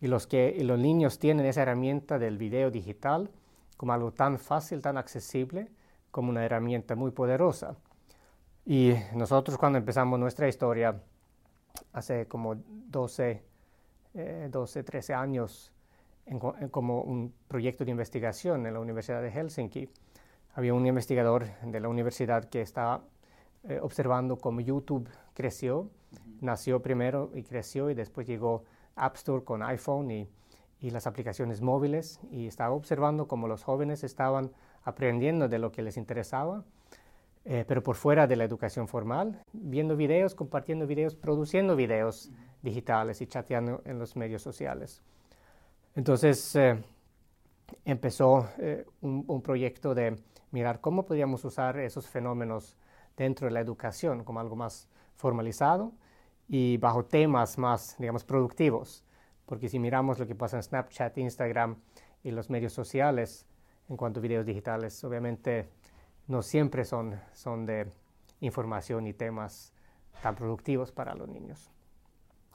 Y 0.00 0.06
los, 0.06 0.26
que, 0.26 0.56
los 0.62 0.78
niños 0.78 1.18
tienen 1.18 1.46
esa 1.46 1.62
herramienta 1.62 2.18
del 2.18 2.38
video 2.38 2.70
digital 2.70 3.30
como 3.76 3.92
algo 3.92 4.12
tan 4.12 4.38
fácil, 4.38 4.80
tan 4.82 4.96
accesible, 4.96 5.70
como 6.16 6.30
una 6.30 6.46
herramienta 6.46 6.94
muy 6.94 7.10
poderosa. 7.10 7.76
Y 8.64 8.94
nosotros 9.12 9.58
cuando 9.58 9.78
empezamos 9.78 10.18
nuestra 10.18 10.48
historia, 10.48 10.98
hace 11.92 12.26
como 12.26 12.54
12, 12.56 13.42
12 14.48 14.82
13 14.82 15.12
años, 15.12 15.74
como 16.70 17.02
un 17.02 17.34
proyecto 17.48 17.84
de 17.84 17.90
investigación 17.90 18.64
en 18.64 18.72
la 18.72 18.80
Universidad 18.80 19.20
de 19.20 19.30
Helsinki, 19.30 19.90
había 20.54 20.72
un 20.72 20.86
investigador 20.86 21.48
de 21.62 21.80
la 21.80 21.90
universidad 21.90 22.46
que 22.46 22.62
estaba 22.62 23.02
eh, 23.68 23.78
observando 23.82 24.38
cómo 24.38 24.62
YouTube 24.62 25.10
creció. 25.34 25.90
Nació 26.40 26.80
primero 26.80 27.30
y 27.34 27.42
creció 27.42 27.90
y 27.90 27.94
después 27.94 28.26
llegó 28.26 28.64
App 28.94 29.16
Store 29.16 29.44
con 29.44 29.62
iPhone 29.62 30.10
y, 30.10 30.30
y 30.80 30.88
las 30.88 31.06
aplicaciones 31.06 31.60
móviles 31.60 32.20
y 32.30 32.46
estaba 32.46 32.74
observando 32.74 33.28
cómo 33.28 33.48
los 33.48 33.64
jóvenes 33.64 34.02
estaban 34.02 34.50
aprendiendo 34.86 35.48
de 35.48 35.58
lo 35.58 35.72
que 35.72 35.82
les 35.82 35.96
interesaba, 35.96 36.64
eh, 37.44 37.64
pero 37.66 37.82
por 37.82 37.96
fuera 37.96 38.26
de 38.26 38.36
la 38.36 38.44
educación 38.44 38.86
formal, 38.86 39.42
viendo 39.52 39.96
videos, 39.96 40.34
compartiendo 40.34 40.86
videos, 40.86 41.16
produciendo 41.16 41.74
videos 41.74 42.30
digitales 42.62 43.20
y 43.20 43.26
chateando 43.26 43.82
en 43.84 43.98
los 43.98 44.14
medios 44.16 44.42
sociales. 44.42 45.02
Entonces 45.96 46.54
eh, 46.54 46.82
empezó 47.84 48.48
un, 49.00 49.24
un, 49.26 49.42
proyecto 49.42 49.94
de 49.94 50.16
mirar 50.52 50.80
cómo 50.80 51.04
podíamos 51.04 51.44
usar 51.44 51.78
esos 51.78 52.06
fenómenos 52.06 52.76
dentro 53.16 53.48
de 53.48 53.54
la 53.54 53.60
educación 53.60 54.22
como 54.22 54.38
algo 54.38 54.54
más 54.54 54.88
formalizado 55.16 55.92
y 56.48 56.76
bajo 56.76 57.04
temas 57.04 57.58
más, 57.58 57.96
digamos, 57.98 58.24
productivos. 58.24 59.02
Porque 59.46 59.68
si 59.68 59.80
miramos 59.80 60.20
lo 60.20 60.28
que 60.28 60.36
pasa 60.36 60.56
en 60.56 60.62
Snapchat, 60.62 61.18
Instagram 61.18 61.76
y 62.22 62.30
los 62.30 62.50
medios 62.50 62.72
sociales 62.72 63.46
en 63.88 63.96
cuanto 63.96 64.20
a 64.20 64.22
videos 64.22 64.46
digitales, 64.46 65.02
obviamente 65.04 65.68
no 66.28 66.42
siempre 66.42 66.84
son, 66.84 67.18
son 67.32 67.66
de 67.66 67.86
información 68.40 69.06
y 69.06 69.12
temas 69.12 69.72
tan 70.22 70.34
productivos 70.34 70.92
para 70.92 71.14
los 71.14 71.28
niños, 71.28 71.70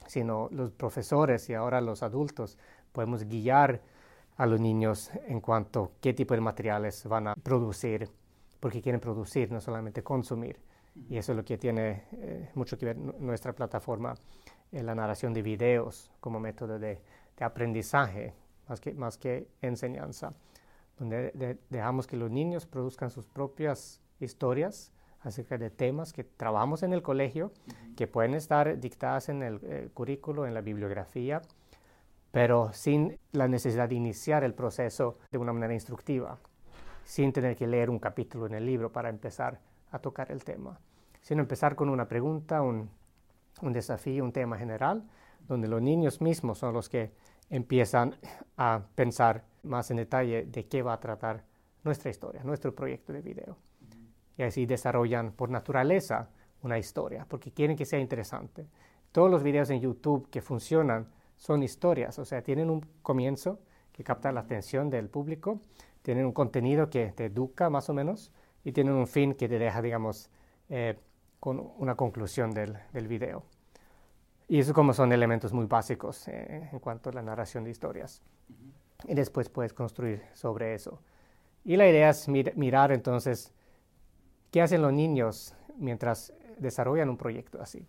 sino 0.08 0.50
los 0.52 0.72
profesores 0.72 1.50
y 1.50 1.54
ahora 1.54 1.80
los 1.82 2.04
adultos 2.04 2.58
podemos 2.92 3.24
guiar 3.24 3.82
a 4.38 4.46
los 4.46 4.60
niños 4.60 5.12
en 5.28 5.40
cuanto 5.40 5.84
a 5.84 5.90
qué 6.02 6.14
tipo 6.14 6.34
de 6.34 6.42
materiales 6.42 7.06
van 7.06 7.28
a 7.28 7.36
producir 7.36 8.10
porque 8.60 8.82
quieren 8.82 9.02
producir, 9.02 9.52
no 9.52 9.60
solamente 9.60 10.04
consumir. 10.04 10.60
Y 11.10 11.18
eso 11.18 11.32
es 11.32 11.38
lo 11.38 11.44
que 11.44 11.58
tiene 11.58 12.04
eh, 12.12 12.50
mucho 12.54 12.78
que 12.78 12.86
ver 12.86 12.98
nuestra 12.98 13.54
plataforma 13.54 14.14
en 14.72 14.86
la 14.86 14.94
narración 14.94 15.34
de 15.34 15.42
videos 15.42 16.12
como 16.20 16.40
método 16.40 16.80
de, 16.80 17.00
aprendizaje, 17.40 18.36
más 18.70 18.80
que, 18.80 18.94
más 18.94 19.18
que 19.18 19.48
enseñanza, 19.64 20.32
donde 20.98 21.58
dejamos 21.70 22.08
que 22.08 22.18
los 22.18 22.30
niños 22.30 22.66
produzcan 22.66 23.10
sus 23.10 23.26
propias 23.26 24.02
historias 24.20 24.92
acerca 25.22 25.58
de 25.58 25.70
temas 25.70 26.14
que 26.14 26.24
trabajamos 26.24 26.84
en 26.84 26.94
el 26.94 27.02
colegio, 27.02 27.52
que 27.96 28.08
pueden 28.08 28.34
estar 28.34 28.80
dictadas 28.80 29.30
en 29.30 29.44
el 29.44 29.60
eh, 29.64 29.90
currículo, 29.94 30.48
en 30.48 30.54
la 30.54 30.62
bibliografía, 30.62 31.42
pero 32.32 32.72
sin 32.74 33.18
la 33.32 33.48
necesidad 33.48 33.90
de 33.90 33.96
iniciar 33.96 34.44
el 34.44 34.54
proceso 34.54 35.18
de 35.32 35.38
una 35.38 35.54
manera 35.54 35.74
instructiva 35.74 36.40
sin 37.04 37.34
tener 37.34 37.56
que 37.56 37.68
leer 37.68 37.90
un 37.90 38.00
capítulo 38.00 38.46
en 38.46 38.54
el 38.54 38.66
libro 38.66 38.92
para 38.92 39.10
empezar 39.10 39.60
a 39.92 40.00
tocar 40.00 40.32
el 40.32 40.44
tema, 40.44 40.80
sino 41.22 41.42
empezar 41.42 41.76
con 41.76 41.90
una 41.90 42.08
pregunta, 42.08 42.62
un, 42.62 42.90
desafío, 43.62 44.24
un 44.24 44.32
tema 44.32 44.58
general, 44.58 45.04
donde 45.48 45.68
los 45.68 45.82
niños 45.82 46.22
mismos 46.22 46.60
son 46.60 46.74
los 46.74 46.88
que 46.88 47.12
empiezan 47.52 48.16
a 48.58 48.82
pensar 48.96 49.46
más 49.62 49.92
en 49.92 49.98
detalle 49.98 50.46
de 50.46 50.66
qué 50.68 50.82
va 50.82 50.94
a 50.94 51.00
tratar 51.00 51.44
nuestra 51.84 52.10
historia, 52.10 52.44
nuestro 52.44 52.74
proyecto 52.74 53.14
de 53.14 53.22
video. 53.22 53.58
Y 54.38 54.44
así 54.44 54.66
desarrollan 54.66 55.34
por 55.34 55.50
naturaleza 55.50 56.30
una 56.64 56.80
historia, 56.80 57.26
porque 57.30 57.52
quieren 57.52 57.76
que 57.76 57.86
sea 57.86 58.00
interesante. 58.00 58.66
Todos 59.12 59.30
los 59.30 59.44
videos 59.44 59.70
en 59.70 59.82
YouTube 59.82 60.30
que 60.30 60.42
funcionan 60.42 61.08
son 61.36 61.64
historias, 61.64 62.18
o 62.18 62.26
sea, 62.26 62.42
tienen 62.42 62.70
un 62.70 62.82
comienzo 63.02 63.60
que 63.92 64.04
capta 64.04 64.32
la 64.32 64.42
atención 64.42 64.90
del 64.90 65.10
público, 65.10 65.60
tienen 66.02 66.26
un 66.26 66.32
contenido 66.32 66.90
que 66.90 67.12
te 67.12 67.26
educa 67.26 67.70
más 67.70 67.90
o 67.90 67.94
menos 67.94 68.32
y 68.64 68.72
tienen 68.72 68.94
un 68.94 69.08
fin 69.08 69.34
que 69.34 69.50
te 69.50 69.60
deja, 69.60 69.82
digamos, 69.82 70.30
eh, 70.70 70.98
con 71.40 71.72
una 71.78 71.96
conclusión 71.96 72.52
del, 72.52 72.78
del, 72.94 73.08
video. 73.08 73.44
Y 74.52 74.60
eso 74.60 74.74
como 74.74 74.94
son 74.94 75.14
elementos 75.14 75.54
muy 75.54 75.66
básicos 75.66 76.28
eh, 76.28 76.68
en 76.74 76.80
cuanto 76.80 77.10
a 77.10 77.14
la 77.14 77.22
narración 77.22 77.64
de 77.64 77.72
historias. 77.72 78.22
Y 79.08 79.14
después 79.14 79.48
puedes 79.48 79.72
construir 79.72 80.24
sobre 80.34 80.74
eso. 80.74 81.00
Y 81.64 81.78
la 81.78 81.88
idea 81.88 82.10
es 82.10 82.28
mirar 82.28 82.92
entonces 82.92 83.54
qué 84.52 84.62
hacen 84.62 84.82
los 84.82 84.92
niños 84.92 85.56
mientras 85.78 86.34
desarrollan 86.58 87.08
un 87.08 87.16
proyecto 87.16 87.62
así. 87.62 87.88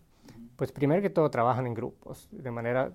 Pues 0.55 0.71
primero 0.71 1.01
que 1.01 1.09
todo 1.09 1.29
trabajan 1.29 1.67
en 1.67 1.73
grupos, 1.73 2.29
de 2.31 2.49
manera 2.49 2.93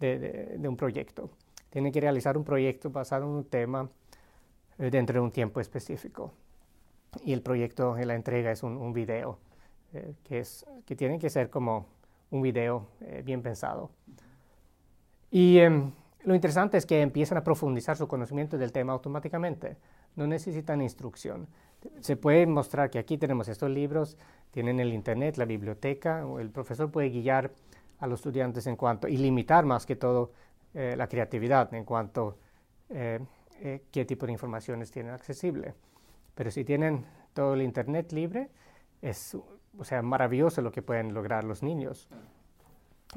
de, 0.00 0.56
de 0.58 0.66
un 0.66 0.76
proyecto. 0.78 1.28
Tienen 1.68 1.92
que 1.92 2.00
realizar 2.00 2.38
un 2.38 2.44
proyecto 2.44 2.88
basado 2.88 3.26
en 3.26 3.32
un 3.32 3.44
tema 3.44 3.86
eh, 4.78 4.88
dentro 4.90 5.12
de 5.12 5.20
un 5.20 5.30
tiempo 5.30 5.60
específico. 5.60 6.32
Y 7.22 7.34
el 7.34 7.42
proyecto 7.42 7.98
en 7.98 8.08
la 8.08 8.14
entrega 8.14 8.50
es 8.50 8.62
un, 8.62 8.94
video 8.94 9.36
eh, 9.92 10.14
que, 10.24 10.38
es, 10.38 10.64
que 10.86 10.96
tiene 10.96 11.18
que 11.18 11.28
ser 11.28 11.50
como 11.50 11.92
un 12.34 12.42
video 12.42 12.88
eh, 13.00 13.22
bien 13.24 13.42
pensado. 13.42 13.90
Y 15.30 15.58
em, 15.58 15.92
lo 16.24 16.34
interesante 16.34 16.76
es 16.76 16.86
que 16.86 17.00
empiezan 17.00 17.38
a 17.38 17.44
profundizar 17.44 17.96
su 17.96 18.08
conocimiento 18.08 18.58
del 18.58 18.72
tema 18.72 18.92
automáticamente. 18.92 19.76
No 20.16 20.26
necesitan 20.26 20.82
instrucción. 20.82 21.48
Se 22.00 22.16
puede 22.16 22.46
mostrar 22.46 22.90
que 22.90 22.98
aquí 22.98 23.18
tenemos 23.18 23.48
estos 23.48 23.70
libros, 23.70 24.16
tienen 24.50 24.80
el 24.80 24.92
internet, 24.92 25.36
la 25.36 25.44
biblioteca, 25.44 26.26
o 26.26 26.40
el 26.40 26.50
profesor 26.50 26.90
puede 26.90 27.10
guiar 27.10 27.52
a 27.98 28.06
los 28.06 28.20
estudiantes 28.20 28.66
en 28.66 28.76
cuanto, 28.76 29.06
y 29.06 29.16
limitar 29.16 29.64
más 29.64 29.86
que 29.86 29.96
todo 29.96 30.32
la 30.72 31.06
creatividad 31.06 31.72
en 31.72 31.84
cuanto 31.84 32.36
eh, 33.60 33.82
qué 33.90 34.04
tipo 34.04 34.26
de 34.26 34.32
informaciones 34.32 34.90
tienen 34.90 35.12
accesible. 35.12 35.74
Pero 36.34 36.50
si 36.50 36.64
tienen 36.64 37.04
todo 37.32 37.54
el 37.54 37.62
Internet 37.62 38.12
libre, 38.12 38.50
es 39.00 39.36
o 39.78 39.84
sea, 39.84 40.02
maravilloso 40.02 40.62
lo 40.62 40.72
que 40.72 40.82
pueden 40.82 41.14
lograr 41.14 41.44
los 41.44 41.62
niños. 41.62 42.08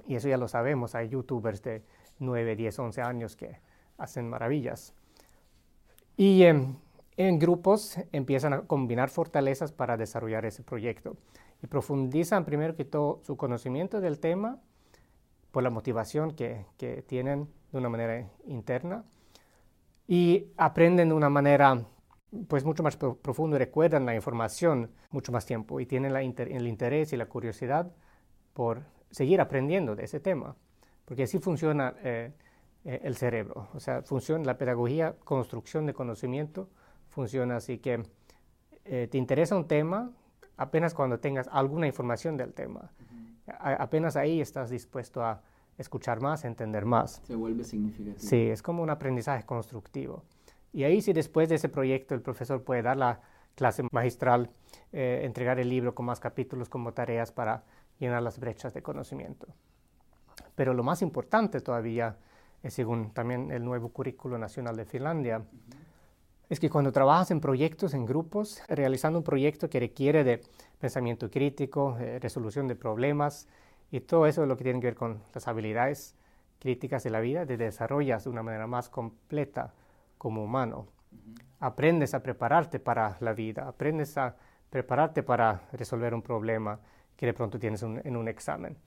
Y 0.08 0.16
eso 0.16 0.28
ya 0.28 0.38
lo 0.38 0.48
sabemos, 0.48 0.96
hay 0.96 1.10
youtubers 1.10 1.62
de 1.62 1.84
9, 2.20 2.56
10, 2.56 2.80
11 2.80 3.02
años 3.02 3.36
que 3.36 3.60
hacen 3.98 4.30
maravillas. 4.30 4.94
Y 6.16 6.44
en 6.44 7.40
grupos 7.40 7.98
empiezan 8.12 8.54
a 8.54 8.62
combinar 8.62 9.10
fortalezas 9.10 9.72
para 9.72 9.98
desarrollar 9.98 10.46
ese 10.46 10.64
proyecto 10.64 11.16
y 11.62 11.68
profundizan 11.68 12.46
primero 12.46 12.76
que 12.76 12.86
todo 12.86 13.22
su 13.24 13.38
conocimiento 13.38 14.02
del 14.02 14.20
tema 14.20 14.60
por 15.52 15.64
la 15.64 15.70
motivación 15.70 16.32
que, 16.32 16.66
que 16.78 17.02
tienen 17.02 17.48
de 17.72 17.78
una 17.78 17.90
manera 17.90 18.28
interna 18.46 19.04
y 20.08 20.48
aprenden 20.58 21.10
de 21.10 21.16
una 21.16 21.30
manera 21.30 21.84
pues 22.48 22.66
mucho 22.66 22.84
más 22.84 22.98
profundo 22.98 23.56
y 23.56 23.60
recuerdan 23.60 24.06
la 24.06 24.16
información 24.16 24.92
mucho 25.12 25.32
más 25.32 25.46
tiempo 25.46 25.80
y 25.80 25.86
tienen 25.86 26.16
el 26.16 26.68
interés 26.68 27.14
y 27.14 27.18
la 27.18 27.28
curiosidad 27.28 27.92
por 28.54 28.84
seguir 29.12 29.40
aprendiendo 29.40 29.96
de 29.96 30.04
ese 30.04 30.20
tema, 30.20 30.56
porque 31.06 31.24
así 31.24 31.40
funciona 31.40 31.96
eh, 32.04 32.34
eh, 32.84 33.02
el 33.04 33.16
cerebro, 33.16 33.70
o 33.74 33.80
sea, 33.80 34.02
funciona 34.02 34.44
la 34.44 34.58
pedagogía, 34.58 35.16
construcción 35.24 35.86
de 35.86 35.94
conocimiento, 35.94 36.70
funciona 37.10 37.58
así 37.58 37.78
que 37.78 38.04
eh, 38.84 39.08
te 39.10 39.18
interesa 39.18 39.56
un 39.56 39.68
tema 39.68 40.12
apenas 40.58 40.94
cuando 40.94 41.20
tengas 41.20 41.48
alguna 41.52 41.88
información 41.88 42.36
del 42.36 42.54
tema, 42.54 42.92
apenas 43.48 44.18
ahí 44.18 44.42
estás 44.42 44.70
dispuesto 44.70 45.24
a 45.24 45.42
escuchar 45.78 46.20
más, 46.20 46.44
entender 46.44 46.86
más. 46.86 47.22
Se 47.24 47.36
vuelve 47.36 47.64
significativo. 47.64 48.18
Sí, 48.20 48.50
es 48.50 48.62
como 48.62 48.84
un 48.84 48.90
aprendizaje 48.90 49.46
constructivo. 49.46 50.24
Y 50.78 50.84
ahí 50.84 51.02
si 51.02 51.12
después 51.12 51.50
de 51.50 51.56
ese 51.56 51.70
proyecto 51.70 52.14
el 52.14 52.22
profesor 52.22 52.64
puede 52.64 52.84
dar 52.84 52.98
la 52.98 53.20
clase 53.56 53.82
magistral, 53.92 54.52
eh, 54.92 55.22
entregar 55.24 55.60
el 55.60 55.70
libro 55.70 55.96
con 55.96 56.06
más 56.06 56.20
capítulos 56.20 56.70
como 56.70 56.94
tareas 56.94 57.32
para 57.32 57.64
llenar 57.98 58.22
las 58.22 58.38
brechas 58.38 58.76
de 58.76 58.84
conocimiento. 58.84 59.48
Pero 60.54 60.76
lo 60.76 60.84
más 60.84 61.02
importante 61.02 61.62
todavía, 61.62 62.18
es 62.62 62.76
según 62.76 63.10
también 63.10 63.50
el 63.50 63.66
nuevo 63.66 63.90
currículo 63.90 64.38
nacional 64.38 64.76
de 64.76 64.86
Finlandia, 64.86 65.42
es 66.48 66.60
que 66.60 66.70
cuando 66.70 66.92
trabajas 66.92 67.32
en 67.32 67.42
proyectos, 67.42 67.96
en 67.96 68.06
grupos, 68.06 68.62
realizando 68.70 69.18
un 69.18 69.26
proyecto 69.26 69.72
que 69.72 69.80
requiere 69.80 70.24
de 70.24 70.44
pensamiento 70.80 71.32
crítico, 71.32 71.98
eh, 72.00 72.20
resolución 72.20 72.68
de 72.68 72.76
problemas 72.76 73.48
y 73.90 74.02
todo 74.02 74.28
eso 74.28 74.44
es 74.44 74.48
lo 74.48 74.56
que 74.56 74.64
tiene 74.64 74.80
que 74.80 74.88
ver 74.88 74.96
con 74.96 75.24
las 75.34 75.48
habilidades 75.48 76.14
críticas 76.60 77.04
de 77.04 77.10
la 77.10 77.20
vida, 77.20 77.48
te 77.48 77.58
desarrollas 77.58 78.26
de 78.26 78.30
una 78.30 78.44
manera 78.44 78.68
más 78.68 78.90
completa 78.90 79.74
como 80.18 80.44
humano. 80.44 80.88
Aprendes 81.60 82.14
a 82.14 82.22
prepararte 82.22 82.80
para 82.80 83.18
la 83.20 83.34
vida, 83.34 83.68
aprendes 83.68 84.18
a 84.18 84.36
prepararte 84.70 85.24
para 85.24 85.68
resolver 85.74 86.14
un 86.14 86.22
problema 86.22 86.80
que 87.16 87.26
de 87.26 87.34
pronto 87.34 87.58
tienes 87.58 87.82
en 87.84 88.16
un 88.16 88.28
examen. 88.28 88.78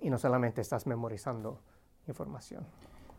Y 0.00 0.10
no 0.10 0.18
solamente 0.18 0.60
estás 0.60 0.86
memorizando 0.86 1.60
información. 2.06 2.64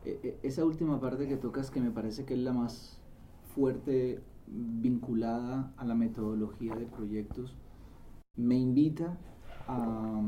E, 0.06 0.20
e, 0.24 0.48
esa 0.48 0.66
última 0.66 1.00
parte 1.00 1.28
que 1.28 1.38
tocas 1.38 1.72
que 1.72 1.80
me 1.80 1.92
parece 1.92 2.26
que 2.26 2.34
es 2.34 2.40
la 2.40 2.54
más 2.54 3.00
fuerte 3.56 4.22
vinculada 4.48 5.74
a 5.78 5.86
la 5.86 5.96
metodología 5.96 6.76
de 6.76 6.86
proyectos, 6.86 7.58
me 8.36 8.56
invita 8.56 9.18
a 9.68 10.22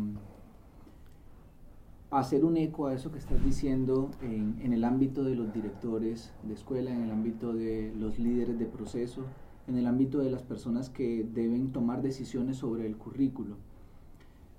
hacer 2.19 2.45
un 2.45 2.57
eco 2.57 2.87
a 2.87 2.93
eso 2.93 3.11
que 3.11 3.19
estás 3.19 3.43
diciendo 3.43 4.09
en, 4.21 4.71
el 4.71 4.83
ámbito 4.83 5.23
de 5.23 5.35
los 5.35 5.53
directores 5.53 6.31
de 6.43 6.53
escuela, 6.53 6.91
en 6.91 7.03
el 7.03 7.11
ámbito 7.11 7.53
de 7.53 7.93
los 7.97 8.19
líderes 8.19 8.57
de 8.57 8.65
proceso, 8.65 9.23
en 9.67 9.77
el 9.77 9.87
ámbito 9.87 10.19
de 10.19 10.29
las 10.29 10.43
personas 10.43 10.89
que 10.89 11.23
deben 11.23 11.71
tomar 11.71 12.01
decisiones 12.01 12.57
sobre 12.57 12.85
el 12.85 12.95
currículo. 12.97 13.57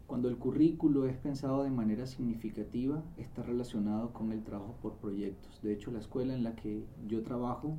Cuando 0.07 0.28
el 0.28 0.37
currículo 0.37 1.07
es 1.07 1.16
pensado 1.16 1.64
de 1.64 1.70
manera 1.70 2.07
significativa, 2.07 3.02
está 3.16 3.42
relacionado 3.42 4.12
con 4.12 4.33
el 4.33 4.42
trabajo 4.44 4.74
por 4.83 4.94
proyectos. 4.94 5.61
De 5.62 5.72
hecho, 5.72 5.90
la 5.90 5.98
escuela 5.98 6.35
en 6.35 6.44
la 6.44 6.54
que 6.54 6.85
yo 7.09 7.22
trabajo, 7.22 7.76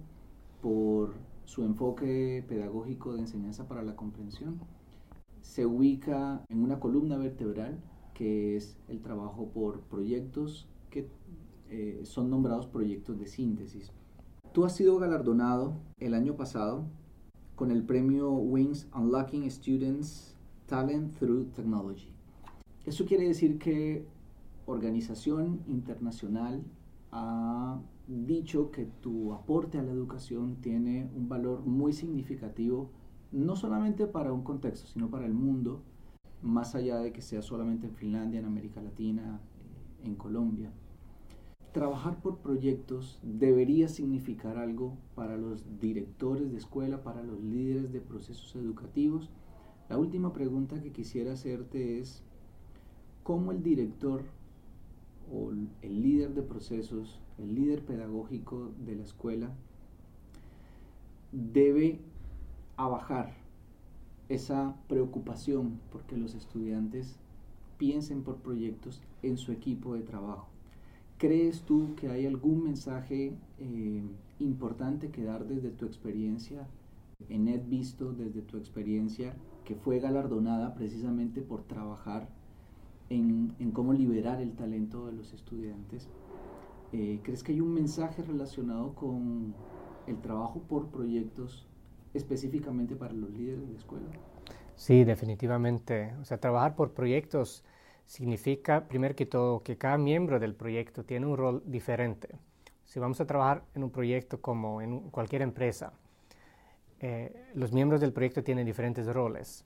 por 0.62 1.13
su 1.45 1.63
enfoque 1.63 2.43
pedagógico 2.47 3.13
de 3.13 3.19
enseñanza 3.19 3.67
para 3.67 3.84
la 3.84 3.95
comprensión, 3.95 4.60
se 5.41 5.65
ubica 5.65 6.41
en 6.49 6.63
una 6.63 6.80
columna 6.80 7.17
vertebral 7.17 7.78
que 8.17 8.56
es 8.56 8.75
el 8.88 8.99
trabajo 8.99 9.49
por 9.53 9.82
proyectos 9.82 10.67
que 10.89 11.08
eh, 11.69 12.01
son 12.03 12.32
nombrados 12.32 12.65
proyectos 12.65 13.19
de 13.19 13.27
síntesis. 13.27 13.91
Tú 14.53 14.65
has 14.65 14.75
sido 14.75 14.97
galardonado 14.97 15.77
el 15.99 16.15
año 16.15 16.36
pasado 16.36 16.86
con 17.56 17.69
el 17.69 17.84
premio 17.84 18.32
Wings 18.32 18.88
Unlocking 18.95 19.49
Students 19.51 20.36
Talent 20.65 21.13
Through 21.19 21.51
Technology. 21.51 22.12
Eso 22.88 23.06
quiere 23.06 23.27
decir 23.27 23.60
que 23.60 24.08
organización 24.65 25.62
internacional 25.67 26.63
ha 27.12 27.80
dicho 28.08 28.71
que 28.71 28.86
tu 28.86 29.32
aporte 29.34 29.77
a 29.77 29.84
la 29.84 29.91
educación 29.91 30.56
tiene 30.56 31.08
un 31.15 31.30
valor 31.30 31.63
muy 31.67 31.93
significativo, 31.93 32.89
no 33.32 33.56
solamente 33.56 34.08
para 34.08 34.34
un 34.34 34.41
contexto, 34.41 34.88
sino 34.88 35.12
para 35.12 35.27
el 35.27 35.36
mundo, 35.36 35.84
más 36.41 36.76
allá 36.76 37.00
de 37.00 37.12
que 37.12 37.21
sea 37.21 37.41
solamente 37.41 37.88
en 37.88 37.95
Finlandia, 37.95 38.39
en 38.39 38.45
América 38.45 38.82
Latina, 38.82 39.39
eh, 40.04 40.08
en 40.08 40.15
Colombia. 40.15 40.71
Trabajar 41.73 42.21
por 42.21 42.38
proyectos 42.39 43.19
debería 43.21 43.88
significar 43.88 44.58
algo 44.58 44.97
para 45.15 45.38
los 45.38 45.80
directores 45.80 46.52
de 46.52 46.58
escuela, 46.58 47.04
para 47.04 47.23
los 47.23 47.43
líderes 47.43 47.91
de 47.91 48.02
procesos 48.02 48.56
educativos. 48.56 49.30
La 49.89 49.97
última 49.97 50.34
pregunta 50.34 50.82
que 50.82 50.91
quisiera 50.91 51.34
hacerte 51.34 52.00
es, 52.00 52.23
¿cómo 53.23 53.52
el 53.52 53.62
director 53.62 54.23
o 55.32 55.52
el 55.52 56.02
líder 56.02 56.34
de 56.34 56.41
procesos, 56.41 57.19
el 57.38 57.54
líder 57.54 57.86
pedagógico 57.86 58.71
de 58.86 58.95
la 58.95 59.04
escuela, 59.04 59.52
debe 61.32 62.00
abajar 62.78 63.46
esa 64.29 64.75
preocupación 64.87 65.79
porque 65.91 66.17
los 66.17 66.35
estudiantes 66.35 67.17
piensen 67.77 68.23
por 68.23 68.37
proyectos 68.37 69.01
en 69.23 69.37
su 69.37 69.51
equipo 69.51 69.93
de 69.93 70.01
trabajo. 70.01 70.47
¿Crees 71.17 71.61
tú 71.61 71.95
que 71.95 72.09
hay 72.09 72.25
algún 72.25 72.63
mensaje 72.63 73.33
eh, 73.59 74.03
importante 74.39 75.09
que 75.09 75.23
dar 75.23 75.47
desde 75.47 75.69
tu 75.69 75.85
experiencia 75.85 76.67
en 77.29 77.69
Visto, 77.69 78.13
desde 78.13 78.41
tu 78.41 78.57
experiencia 78.57 79.35
que 79.65 79.75
fue 79.75 79.99
galardonada 79.99 80.75
precisamente 80.75 81.41
por 81.41 81.63
trabajar 81.63 82.29
en, 83.09 83.55
cómo 83.73 83.93
liberar 83.93 84.41
el 84.41 84.53
talento 84.53 85.07
de 85.07 85.13
los 85.13 85.33
estudiantes? 85.33 86.07
Eh, 86.93 87.19
¿Crees 87.23 87.43
que 87.43 87.53
hay 87.53 87.61
un 87.61 87.73
mensaje 87.73 88.21
relacionado 88.21 88.93
con 88.93 89.53
el 90.05 90.17
trabajo 90.21 90.61
por 90.69 90.87
proyectos 90.87 91.66
específicamente 92.17 92.95
para 92.95 93.13
los 93.13 93.30
líderes 93.30 93.67
de 93.69 93.75
escuela? 93.75 94.06
Sí, 94.75 95.03
definitivamente. 95.03 96.13
O 96.21 96.25
sea, 96.25 96.39
trabajar 96.39 96.75
por 96.75 96.93
proyectos 96.93 97.63
significa, 98.06 98.88
primero 98.88 99.15
que 99.15 99.25
todo, 99.25 99.63
que 99.63 99.77
cada 99.77 99.97
miembro 99.97 100.39
del 100.39 100.53
proyecto 100.53 101.03
tiene 101.03 101.25
un 101.25 101.38
rol 101.38 101.63
diferente. 101.65 102.30
Si 102.86 102.99
vamos 102.99 103.19
a 103.19 103.25
trabajar 103.25 103.63
en 103.75 103.84
un 103.84 103.91
proyecto 103.91 104.39
como 104.39 104.82
en 104.82 105.10
cualquier 105.10 105.41
empresa, 105.41 105.93
eh, 106.99 107.49
los 107.53 107.73
miembros 107.73 108.01
del 108.01 108.13
proyecto 108.13 108.43
tienen 108.43 108.65
diferentes 108.65 109.06
roles. 109.08 109.65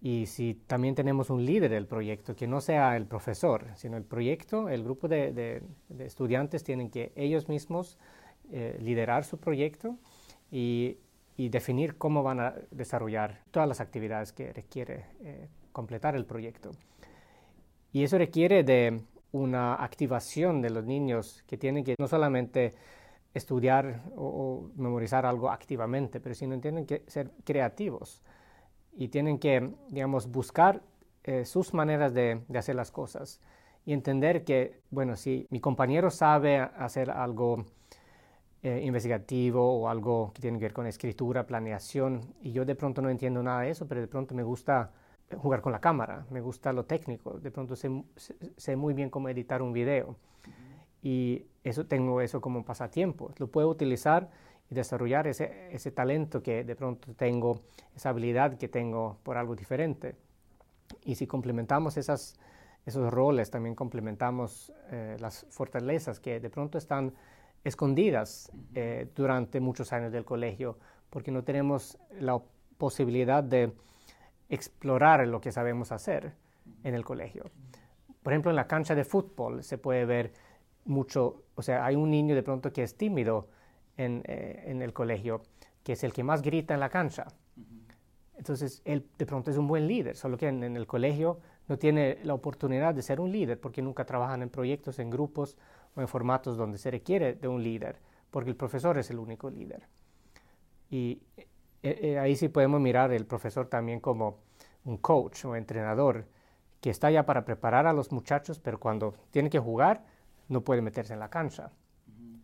Y 0.00 0.26
si 0.26 0.54
también 0.66 0.94
tenemos 0.94 1.30
un 1.30 1.46
líder 1.46 1.70
del 1.70 1.86
proyecto, 1.86 2.34
que 2.34 2.48
no 2.48 2.60
sea 2.60 2.96
el 2.96 3.06
profesor, 3.06 3.68
sino 3.76 3.96
el 3.96 4.02
proyecto, 4.02 4.68
el 4.68 4.82
grupo 4.82 5.06
de, 5.06 5.62
estudiantes 6.00 6.64
tienen 6.64 6.90
que 6.90 7.12
ellos 7.14 7.48
mismos 7.48 7.98
eh, 8.50 8.76
liderar 8.80 9.24
su 9.24 9.38
proyecto 9.38 9.96
y 10.50 10.98
y 11.36 11.48
definir 11.48 11.96
cómo 11.96 12.22
van 12.22 12.40
a 12.40 12.54
desarrollar 12.70 13.40
todas 13.50 13.68
las 13.68 13.80
actividades 13.80 14.32
que 14.32 14.52
requiere 14.52 15.06
eh, 15.20 15.48
completar 15.72 16.14
el 16.14 16.26
proyecto. 16.26 16.70
Y 17.92 18.04
eso 18.04 18.18
requiere 18.18 18.64
de 18.64 19.02
una 19.32 19.74
activación 19.74 20.60
de 20.60 20.70
los 20.70 20.84
niños 20.84 21.42
que 21.46 21.56
tienen 21.56 21.84
que 21.84 21.94
no 21.98 22.06
solamente 22.06 22.74
estudiar 23.34 24.02
o, 24.14 24.70
memorizar 24.76 25.24
algo 25.24 25.50
activamente, 25.50 26.20
pero 26.20 26.34
sino 26.34 26.60
tienen 26.60 26.86
que 26.86 27.02
ser 27.06 27.30
creativos 27.44 28.22
y 28.92 29.08
tienen 29.08 29.38
que, 29.38 29.72
digamos, 29.88 30.30
buscar 30.30 30.82
eh, 31.24 31.46
sus 31.46 31.72
maneras 31.72 32.12
de, 32.12 32.42
de 32.46 32.58
hacer 32.58 32.74
las 32.74 32.90
cosas 32.90 33.40
y 33.86 33.94
entender 33.94 34.44
que, 34.44 34.80
bueno, 34.90 35.16
si 35.16 35.46
mi 35.50 35.60
compañero 35.60 36.10
sabe 36.10 36.58
hacer 36.58 37.10
algo 37.10 37.64
eh, 38.62 38.80
investigativo 38.84 39.80
o 39.80 39.88
algo 39.88 40.32
que 40.34 40.40
tiene 40.40 40.58
que 40.58 40.66
ver 40.66 40.72
con 40.72 40.86
escritura, 40.86 41.46
planeación, 41.46 42.34
y 42.40 42.52
yo 42.52 42.64
de 42.64 42.74
pronto 42.74 43.02
no 43.02 43.10
entiendo 43.10 43.42
nada 43.42 43.62
de 43.62 43.70
eso, 43.70 43.86
pero 43.88 44.00
de 44.00 44.06
pronto 44.06 44.34
me 44.34 44.42
gusta 44.42 44.92
jugar 45.36 45.62
con 45.62 45.72
la 45.72 45.80
cámara, 45.80 46.26
me 46.30 46.40
gusta 46.40 46.72
lo 46.72 46.84
técnico, 46.84 47.38
de 47.40 47.50
pronto 47.50 47.74
sé, 47.74 47.90
sé 48.56 48.76
muy 48.76 48.94
bien 48.94 49.10
cómo 49.10 49.28
editar 49.28 49.62
un 49.62 49.72
video. 49.72 50.16
y 51.02 51.46
eso 51.64 51.86
tengo 51.86 52.20
eso 52.20 52.40
como 52.40 52.64
pasatiempo. 52.64 53.32
Lo 53.38 53.48
puedo 53.48 53.68
utilizar 53.68 54.30
y 54.70 54.74
desarrollar 54.74 55.26
ese, 55.26 55.74
ese 55.74 55.90
talento 55.90 56.42
que 56.42 56.64
de 56.64 56.76
pronto 56.76 57.14
tengo, 57.14 57.60
esa 57.94 58.10
habilidad 58.10 58.56
que 58.56 58.68
tengo 58.68 59.18
por 59.22 59.36
algo 59.36 59.54
diferente. 59.54 60.16
Y 61.04 61.14
si 61.16 61.26
complementamos 61.26 61.96
esas, 61.96 62.38
esos 62.86 63.12
roles, 63.12 63.50
también 63.50 63.74
complementamos 63.74 64.72
eh, 64.90 65.16
las 65.20 65.46
fortalezas 65.50 66.20
que 66.20 66.40
de 66.40 66.50
pronto 66.50 66.78
están 66.78 67.12
escondidas 67.64 68.50
eh, 68.74 69.08
durante 69.14 69.60
muchos 69.60 69.92
años 69.92 70.12
del 70.12 70.24
colegio, 70.24 70.78
porque 71.10 71.30
no 71.30 71.44
tenemos 71.44 71.98
la 72.18 72.40
posibilidad 72.78 73.42
de 73.42 73.72
explorar 74.48 75.26
lo 75.26 75.40
que 75.40 75.52
sabemos 75.52 75.92
hacer 75.92 76.32
en 76.84 76.94
el 76.94 77.04
colegio. 77.04 77.44
Por 78.22 78.32
ejemplo, 78.32 78.50
en 78.50 78.56
la 78.56 78.66
cancha 78.66 78.94
de 78.94 79.04
fútbol 79.04 79.62
se 79.62 79.78
puede 79.78 80.04
ver 80.04 80.32
mucho, 80.84 81.42
o 81.54 81.62
sea, 81.62 81.84
hay 81.84 81.96
un 81.96 82.10
niño 82.10 82.34
de 82.34 82.42
pronto 82.42 82.72
que 82.72 82.82
es 82.82 82.96
tímido 82.96 83.48
en, 83.96 84.22
eh, 84.26 84.64
en 84.66 84.82
el 84.82 84.92
colegio, 84.92 85.42
que 85.82 85.92
es 85.92 86.04
el 86.04 86.12
que 86.12 86.24
más 86.24 86.42
grita 86.42 86.74
en 86.74 86.80
la 86.80 86.88
cancha. 86.88 87.26
Entonces, 88.42 88.82
él 88.84 89.06
de 89.18 89.24
pronto 89.24 89.52
es 89.52 89.56
un 89.56 89.68
buen 89.68 89.86
líder, 89.86 90.16
solo 90.16 90.36
que 90.36 90.48
en, 90.48 90.64
el 90.64 90.86
colegio 90.88 91.38
no 91.68 91.78
tiene 91.78 92.18
la 92.24 92.34
oportunidad 92.34 92.92
de 92.92 93.00
ser 93.00 93.20
un 93.20 93.30
líder 93.30 93.60
porque 93.60 93.82
nunca 93.82 94.04
trabajan 94.04 94.42
en 94.42 94.50
proyectos, 94.50 94.98
en 94.98 95.10
grupos 95.10 95.56
o 95.94 96.00
en 96.00 96.08
formatos 96.08 96.56
donde 96.56 96.78
se 96.78 96.90
requiere 96.90 97.34
de 97.34 97.48
un 97.48 97.62
líder, 97.62 97.98
porque 98.30 98.50
el 98.50 98.56
profesor 98.56 98.98
es 98.98 99.10
el 99.10 99.18
único 99.18 99.50
líder. 99.50 99.86
Y 100.90 101.22
eh, 101.36 101.46
eh, 101.82 102.18
ahí 102.18 102.36
sí 102.36 102.48
podemos 102.48 102.80
mirar 102.80 103.12
el 103.12 103.26
profesor 103.26 103.66
también 103.66 104.00
como 104.00 104.38
un 104.84 104.98
coach 104.98 105.44
o 105.44 105.56
entrenador 105.56 106.26
que 106.80 106.90
está 106.90 107.10
ya 107.10 107.24
para 107.24 107.44
preparar 107.44 107.86
a 107.86 107.92
los 107.92 108.12
muchachos, 108.12 108.58
pero 108.58 108.78
cuando 108.80 109.14
tiene 109.30 109.50
que 109.50 109.58
jugar 109.58 110.04
no 110.48 110.62
puede 110.62 110.82
meterse 110.82 111.12
en 111.12 111.20
la 111.20 111.30
cancha. 111.30 111.70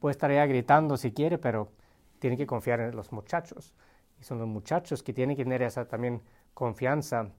Puede 0.00 0.12
estar 0.12 0.30
ya 0.30 0.46
gritando 0.46 0.96
si 0.96 1.12
quiere, 1.12 1.38
pero 1.38 1.72
tiene 2.18 2.37
que 2.37 2.46
confiar 2.46 2.80
en 2.80 2.94
los 2.94 3.12
muchachos. 3.12 3.74
Y 4.20 4.24
son 4.24 4.38
los 4.38 4.48
muchachos 4.48 5.02
que 5.02 5.12
tienen 5.12 5.37
que 5.37 5.44
tener 5.44 5.62
esa 5.62 5.87
también 5.87 6.22
confianza 6.54 7.30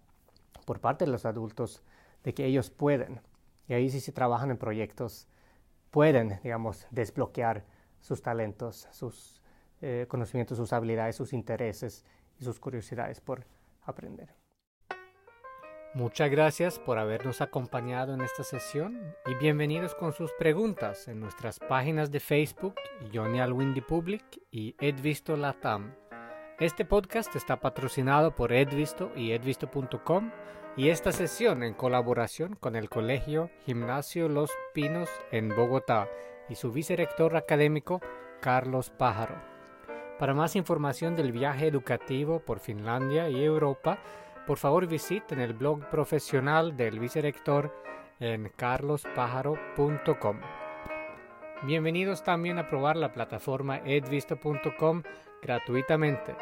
por 0.66 0.80
parte 0.80 1.06
de 1.06 1.12
los 1.12 1.26
adultos 1.26 1.84
de 2.24 2.34
que 2.34 2.46
ellos 2.46 2.70
pueden. 2.70 3.22
Y 3.68 3.74
ahí 3.74 3.90
sí 3.90 4.00
se 4.00 4.12
trabajan 4.12 4.52
en 4.52 4.58
proyectos, 4.58 5.28
pueden, 5.92 6.40
digamos, 6.44 6.88
desbloquear 6.92 7.66
sus 8.00 8.22
talentos, 8.22 8.88
sus 8.92 9.42
eh, 9.82 10.06
conocimientos, 10.08 10.58
sus 10.58 10.74
habilidades, 10.74 11.16
sus 11.16 11.34
intereses 11.34 12.06
y 12.40 12.44
sus 12.44 12.60
curiosidades 12.60 13.22
por 13.22 13.46
aprender. 13.84 14.36
Muchas 15.96 16.30
gracias 16.30 16.78
por 16.78 17.00
habernos 17.00 17.42
acompañado 17.42 18.14
en 18.14 18.22
esta 18.22 18.44
sesión 18.44 19.16
y 19.26 19.34
bienvenidos 19.36 19.96
con 19.96 20.14
sus 20.14 20.32
preguntas 20.34 21.08
en 21.08 21.20
nuestras 21.20 21.58
páginas 21.60 22.12
de 22.12 22.20
Facebook, 22.20 22.76
Johnny 23.12 23.40
Alwindy 23.40 23.82
Public 23.82 24.24
y 24.52 24.76
Edvisto 24.80 25.36
Latam. 25.36 25.96
Este 26.60 26.84
podcast 26.84 27.34
está 27.38 27.62
patrocinado 27.62 28.36
por 28.36 28.52
Edvisto 28.52 29.14
y 29.16 29.32
edvisto.com 29.32 30.32
y 30.76 30.90
esta 30.90 31.14
sesión 31.14 31.64
en 31.64 31.74
colaboración 31.74 32.56
con 32.56 32.76
el 32.76 32.90
Colegio 32.90 33.50
Gimnasio 33.66 34.28
Los 34.28 34.52
Pinos 34.74 35.10
en 35.32 35.56
Bogotá 35.56 36.10
y 36.50 36.56
su 36.56 36.74
vicerector 36.74 37.38
académico 37.38 38.02
Carlos 38.42 38.90
Pájaro. 38.90 39.42
Para 40.20 40.34
más 40.34 40.58
información 40.58 41.16
del 41.16 41.32
viaje 41.32 41.66
educativo 41.66 42.42
por 42.42 42.60
Finlandia 42.60 43.30
y 43.30 43.42
Europa, 43.42 44.00
por 44.46 44.58
favor 44.58 44.86
visiten 44.86 45.40
el 45.40 45.54
blog 45.54 45.90
profesional 45.90 46.76
del 46.76 47.00
vicerector 47.00 47.74
en 48.20 48.52
carlospájaro.com. 48.58 50.59
Bienvenidos 51.64 52.24
también 52.24 52.58
a 52.58 52.70
probar 52.70 52.96
la 52.96 53.12
plataforma 53.12 53.82
edvisto.com 53.84 55.04
gratuitamente. 55.42 56.34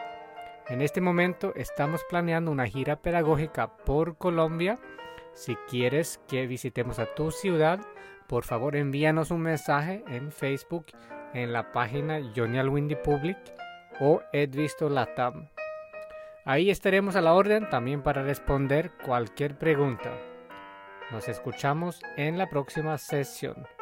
En 0.68 0.80
este 0.80 1.02
momento 1.02 1.54
estamos 1.56 2.04
planeando 2.08 2.52
una 2.52 2.68
gira 2.68 3.02
pedagógica 3.02 3.78
por 3.78 4.18
Colombia. 4.18 4.78
Si 5.34 5.56
quieres 5.68 6.22
que 6.28 6.46
visitemos 6.46 7.00
a 7.00 7.16
tu 7.16 7.32
ciudad, 7.32 7.80
por 8.28 8.44
favor 8.44 8.76
envíanos 8.76 9.32
un 9.32 9.42
mensaje 9.42 10.04
en 10.08 10.32
Facebook 10.32 10.86
en 11.34 11.52
la 11.52 11.72
página 11.72 12.22
Johnny 12.36 12.60
Windy 12.60 12.98
Public 12.98 13.38
o 14.00 14.22
Edvisto 14.32 14.88
Latam. 14.88 15.50
Ahí 16.46 16.70
estaremos 16.70 17.16
a 17.16 17.22
la 17.22 17.34
orden 17.34 17.68
también 17.70 18.04
para 18.04 18.22
responder 18.22 18.92
cualquier 19.04 19.58
pregunta. 19.58 20.12
Nos 21.12 21.28
escuchamos 21.28 22.02
en 22.18 22.38
la 22.38 22.48
próxima 22.52 23.00
sesión. 23.00 23.77